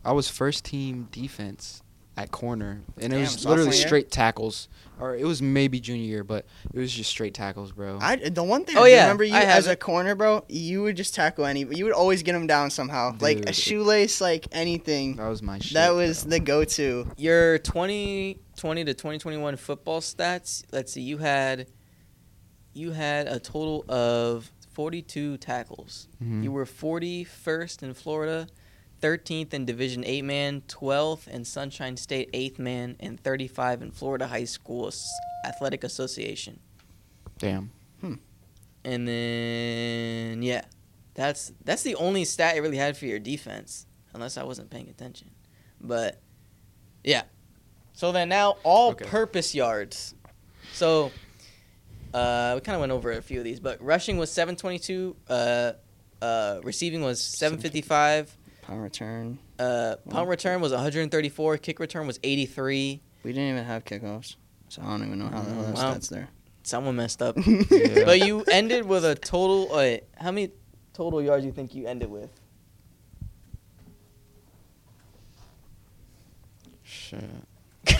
[0.04, 1.82] I was first team defense
[2.18, 3.88] at corner, and it was sophomore literally year?
[3.88, 4.68] straight tackles.
[5.00, 7.98] Or it was maybe junior year, but it was just straight tackles, bro.
[8.00, 10.46] I the one thing Oh, I yeah, remember you I have as a corner, bro.
[10.48, 11.62] You would just tackle any.
[11.62, 15.16] You would always get them down somehow, like a shoelace, like anything.
[15.16, 15.74] that was my shit.
[15.74, 16.30] that was bro.
[16.32, 17.08] the go-to.
[17.18, 20.64] Your 2020 to 2021 football stats.
[20.72, 21.02] Let's see.
[21.02, 21.68] You had
[22.74, 26.08] you had a total of 42 tackles.
[26.24, 26.44] Mhm.
[26.44, 28.48] You were 41st in Florida,
[29.02, 34.28] 13th in Division 8 man, 12th in Sunshine State 8th man, and 35 in Florida
[34.28, 34.92] High School
[35.46, 36.60] Athletic Association.
[37.40, 37.72] damn.
[38.00, 38.16] Hmm.
[38.84, 40.66] And then yeah,
[41.14, 44.90] that's that's the only stat you really had for your defense, unless I wasn't paying
[44.90, 45.32] attention.
[45.80, 46.20] But
[47.04, 47.24] yeah,
[47.94, 50.16] so then now all-purpose yards.
[50.74, 51.12] So
[52.14, 55.16] uh, we kind of went over a few of these, but rushing was 722.
[55.30, 55.74] Uh,
[56.22, 58.38] uh, receiving was 755.
[58.72, 59.38] Power return.
[59.60, 61.58] Uh, punt return was 134.
[61.58, 63.02] Kick return was 83.
[63.22, 64.38] We didn't even have kickoffs,
[64.70, 65.94] so I don't even know how the hell that Wow.
[65.96, 66.30] stats there.
[66.64, 67.36] Someone messed up.
[67.70, 68.06] Yeah.
[68.06, 69.68] But you ended with a total.
[69.76, 70.52] Wait, how many
[70.94, 72.30] total yards you think you ended with?
[76.82, 77.26] Shit.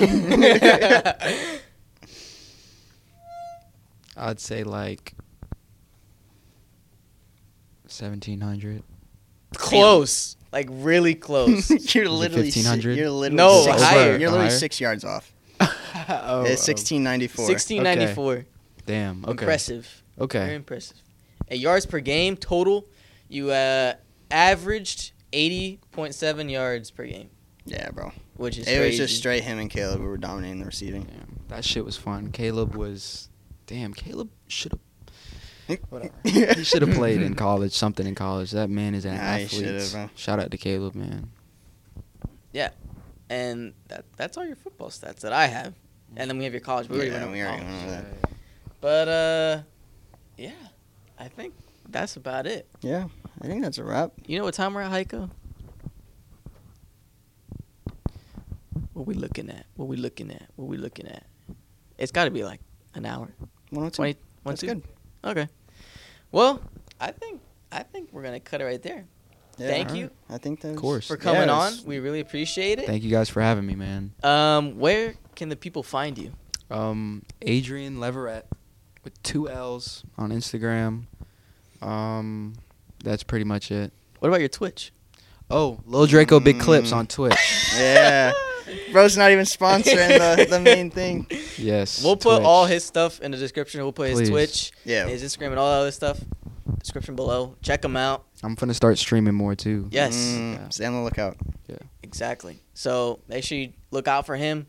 [4.16, 5.16] I'd say like
[7.88, 8.84] seventeen hundred.
[9.56, 11.70] Close, like really close.
[11.96, 12.98] you're literally si- 1500?
[12.98, 14.18] You're literally No, six, higher.
[14.18, 14.58] You're literally Higher?
[14.58, 15.32] six yards off.
[16.10, 17.46] oh, it's sixteen ninety four.
[17.46, 18.46] 1694.
[18.86, 19.24] Damn.
[19.26, 19.32] Okay.
[19.32, 20.04] Impressive.
[20.20, 20.40] Okay.
[20.40, 20.98] Very impressive.
[21.50, 22.88] At yards per game total,
[23.30, 23.94] you uh,
[24.32, 27.30] averaged 80.7 yards per game,
[27.66, 28.12] Yeah, bro.
[28.36, 28.88] which is It crazy.
[29.02, 31.04] was just straight him and Caleb who were dominating the receiving.
[31.04, 31.40] Damn.
[31.50, 32.32] That shit was fun.
[32.32, 33.30] Caleb was.
[33.68, 33.94] Damn.
[33.94, 34.80] Caleb should have.
[35.90, 36.14] Whatever.
[36.24, 37.74] He should have played in college.
[37.74, 38.52] Something in college.
[38.52, 39.90] That man is an Nah, athlete.
[39.92, 40.10] bro.
[40.16, 41.32] Shout out to Caleb, man.
[42.54, 42.70] Yeah,
[43.30, 45.74] and that that's all your football stats that I have.
[46.18, 46.90] And then we have your college.
[46.90, 48.06] We Yeah, we already went over that.
[48.82, 49.62] But uh,
[50.38, 50.52] yeah,
[51.18, 51.54] I think
[51.90, 52.68] that's about it.
[52.82, 53.08] Yeah,
[53.42, 54.12] I think that's a wrap.
[54.28, 55.30] You know what time we're at, Heiko?
[58.94, 59.66] What we looking at?
[59.76, 60.50] What we looking at?
[60.56, 61.24] What we looking at?
[61.98, 62.60] It's got to be like
[62.94, 63.30] an hour.
[63.70, 63.96] 102.
[63.96, 64.14] 20,
[64.44, 64.68] one, That's two?
[64.68, 64.84] good.
[65.24, 65.48] Okay.
[66.32, 66.62] Well,
[67.00, 69.06] I think I think we're gonna cut it right there.
[69.58, 70.02] Yeah, Thank alright.
[70.04, 71.08] you I think that's Of course.
[71.08, 71.74] for coming on.
[71.86, 72.86] We really appreciate it.
[72.88, 74.14] Thank you guys for having me, man.
[74.24, 76.32] Um, where can the people find you?
[76.70, 78.44] Um, Adrian Leverette
[79.04, 81.04] with two L's on Instagram.
[81.82, 82.54] Um,
[83.04, 83.92] that's pretty much it.
[84.20, 84.94] What about your Twitch?
[85.50, 86.96] Oh, Lil Draco Big Clips Mm.
[86.98, 87.36] on Twitch.
[87.78, 88.32] Yeah.
[88.92, 91.28] Bro's not even sponsoring the, the main thing.
[91.58, 92.04] Yes.
[92.04, 92.46] We'll put Twitch.
[92.46, 93.82] all his stuff in the description.
[93.84, 94.30] We'll put his Please.
[94.30, 95.08] Twitch, Yeah.
[95.08, 96.20] his Instagram, and all that other stuff.
[96.80, 97.56] Description below.
[97.62, 98.26] Check him out.
[98.42, 99.88] I'm gonna start streaming more too.
[99.92, 100.16] Yes.
[100.16, 100.70] Mm, Yeah.
[100.70, 101.38] Stay on the lookout.
[102.04, 102.60] Exactly.
[102.74, 104.66] So make sure you look out for him.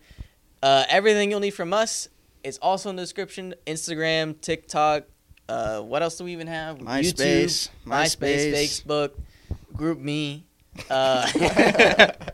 [0.62, 2.08] Uh, everything you'll need from us
[2.44, 3.54] is also in the description.
[3.66, 5.04] Instagram, TikTok.
[5.48, 6.78] Uh, what else do we even have?
[6.78, 7.12] MySpace.
[7.14, 8.82] YouTube, MySpace, MySpace.
[8.84, 9.10] Facebook,
[9.74, 10.42] GroupMe.
[10.88, 12.06] Uh,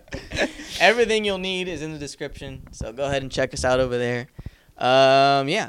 [0.81, 2.69] everything you'll need is in the description.
[2.73, 4.29] So go ahead and check us out over there.
[4.77, 5.69] Um, yeah.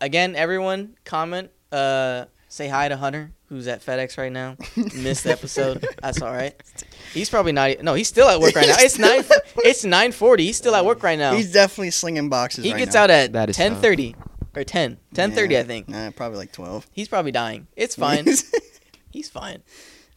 [0.00, 1.50] Again, everyone, comment.
[1.72, 4.56] Uh, say hi to Hunter, who's at FedEx right now.
[4.76, 5.86] Missed the episode.
[6.02, 6.54] That's all right.
[7.12, 7.80] He's probably not.
[7.82, 8.74] No, he's still at work right now.
[8.78, 9.22] It's nine.
[9.58, 10.46] It's nine forty.
[10.46, 11.34] He's still at work right now.
[11.34, 13.04] He's definitely slinging boxes he right gets now.
[13.04, 14.16] out at That is ten thirty
[14.56, 14.98] or 10.
[15.14, 15.60] 10.30, Yeah.
[15.60, 15.88] I think.
[15.88, 16.86] Nah, probably like 12.
[16.92, 17.66] He's probably dying.
[17.76, 18.26] It's fine.
[19.10, 19.62] he's fine.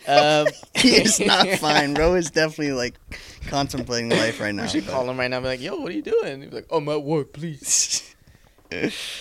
[0.08, 1.94] Um, He's not fine.
[1.94, 2.96] Bro is definitely like
[3.48, 4.64] contemplating life right now.
[4.64, 5.38] We should but- call him right now.
[5.38, 8.04] And be like, "Yo, what are you doing?" He's like, "I'm at work, please."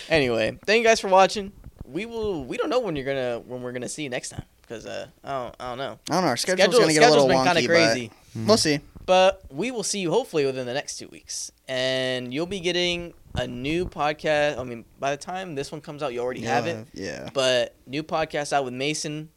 [0.09, 1.53] Anyway, thank you guys for watching.
[1.85, 2.43] We will.
[2.43, 5.07] We don't know when you're gonna when we're gonna see you next time because uh,
[5.23, 5.99] I don't I don't know.
[6.09, 6.27] I don't know.
[6.29, 8.79] Our schedule's Schedule- gonna get a little wonky, kinda crazy, but we'll see.
[9.05, 13.13] but we will see you hopefully within the next two weeks, and you'll be getting
[13.35, 14.59] a new podcast.
[14.59, 16.85] I mean, by the time this one comes out, you already have it.
[16.93, 17.29] Yeah.
[17.33, 19.29] But new podcast out with Mason.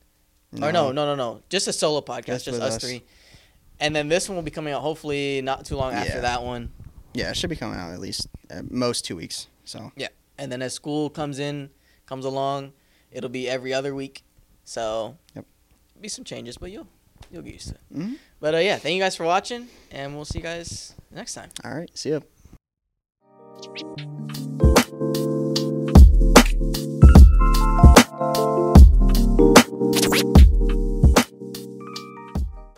[0.53, 0.69] No.
[0.69, 1.43] Or no, no, no, no.
[1.49, 3.05] Just a solo podcast, just, just us, us, three.
[3.79, 6.01] And then this one will be coming out hopefully not too long yeah.
[6.01, 6.71] after that one.
[7.15, 9.47] Yeah, it should be coming out at least at most two weeks.
[9.65, 11.71] So yeah, and then as school comes in,
[12.07, 12.73] comes along,
[13.11, 14.23] it'll be every other week.
[14.65, 15.47] So yep,
[16.01, 16.89] be some changes, but you'll
[17.31, 17.81] you'll get used to it.
[17.95, 18.15] Mm-hmm.
[18.41, 21.51] But uh, yeah, thank you guys for watching, and we'll see you guys next time.
[21.65, 22.21] All right, see ya.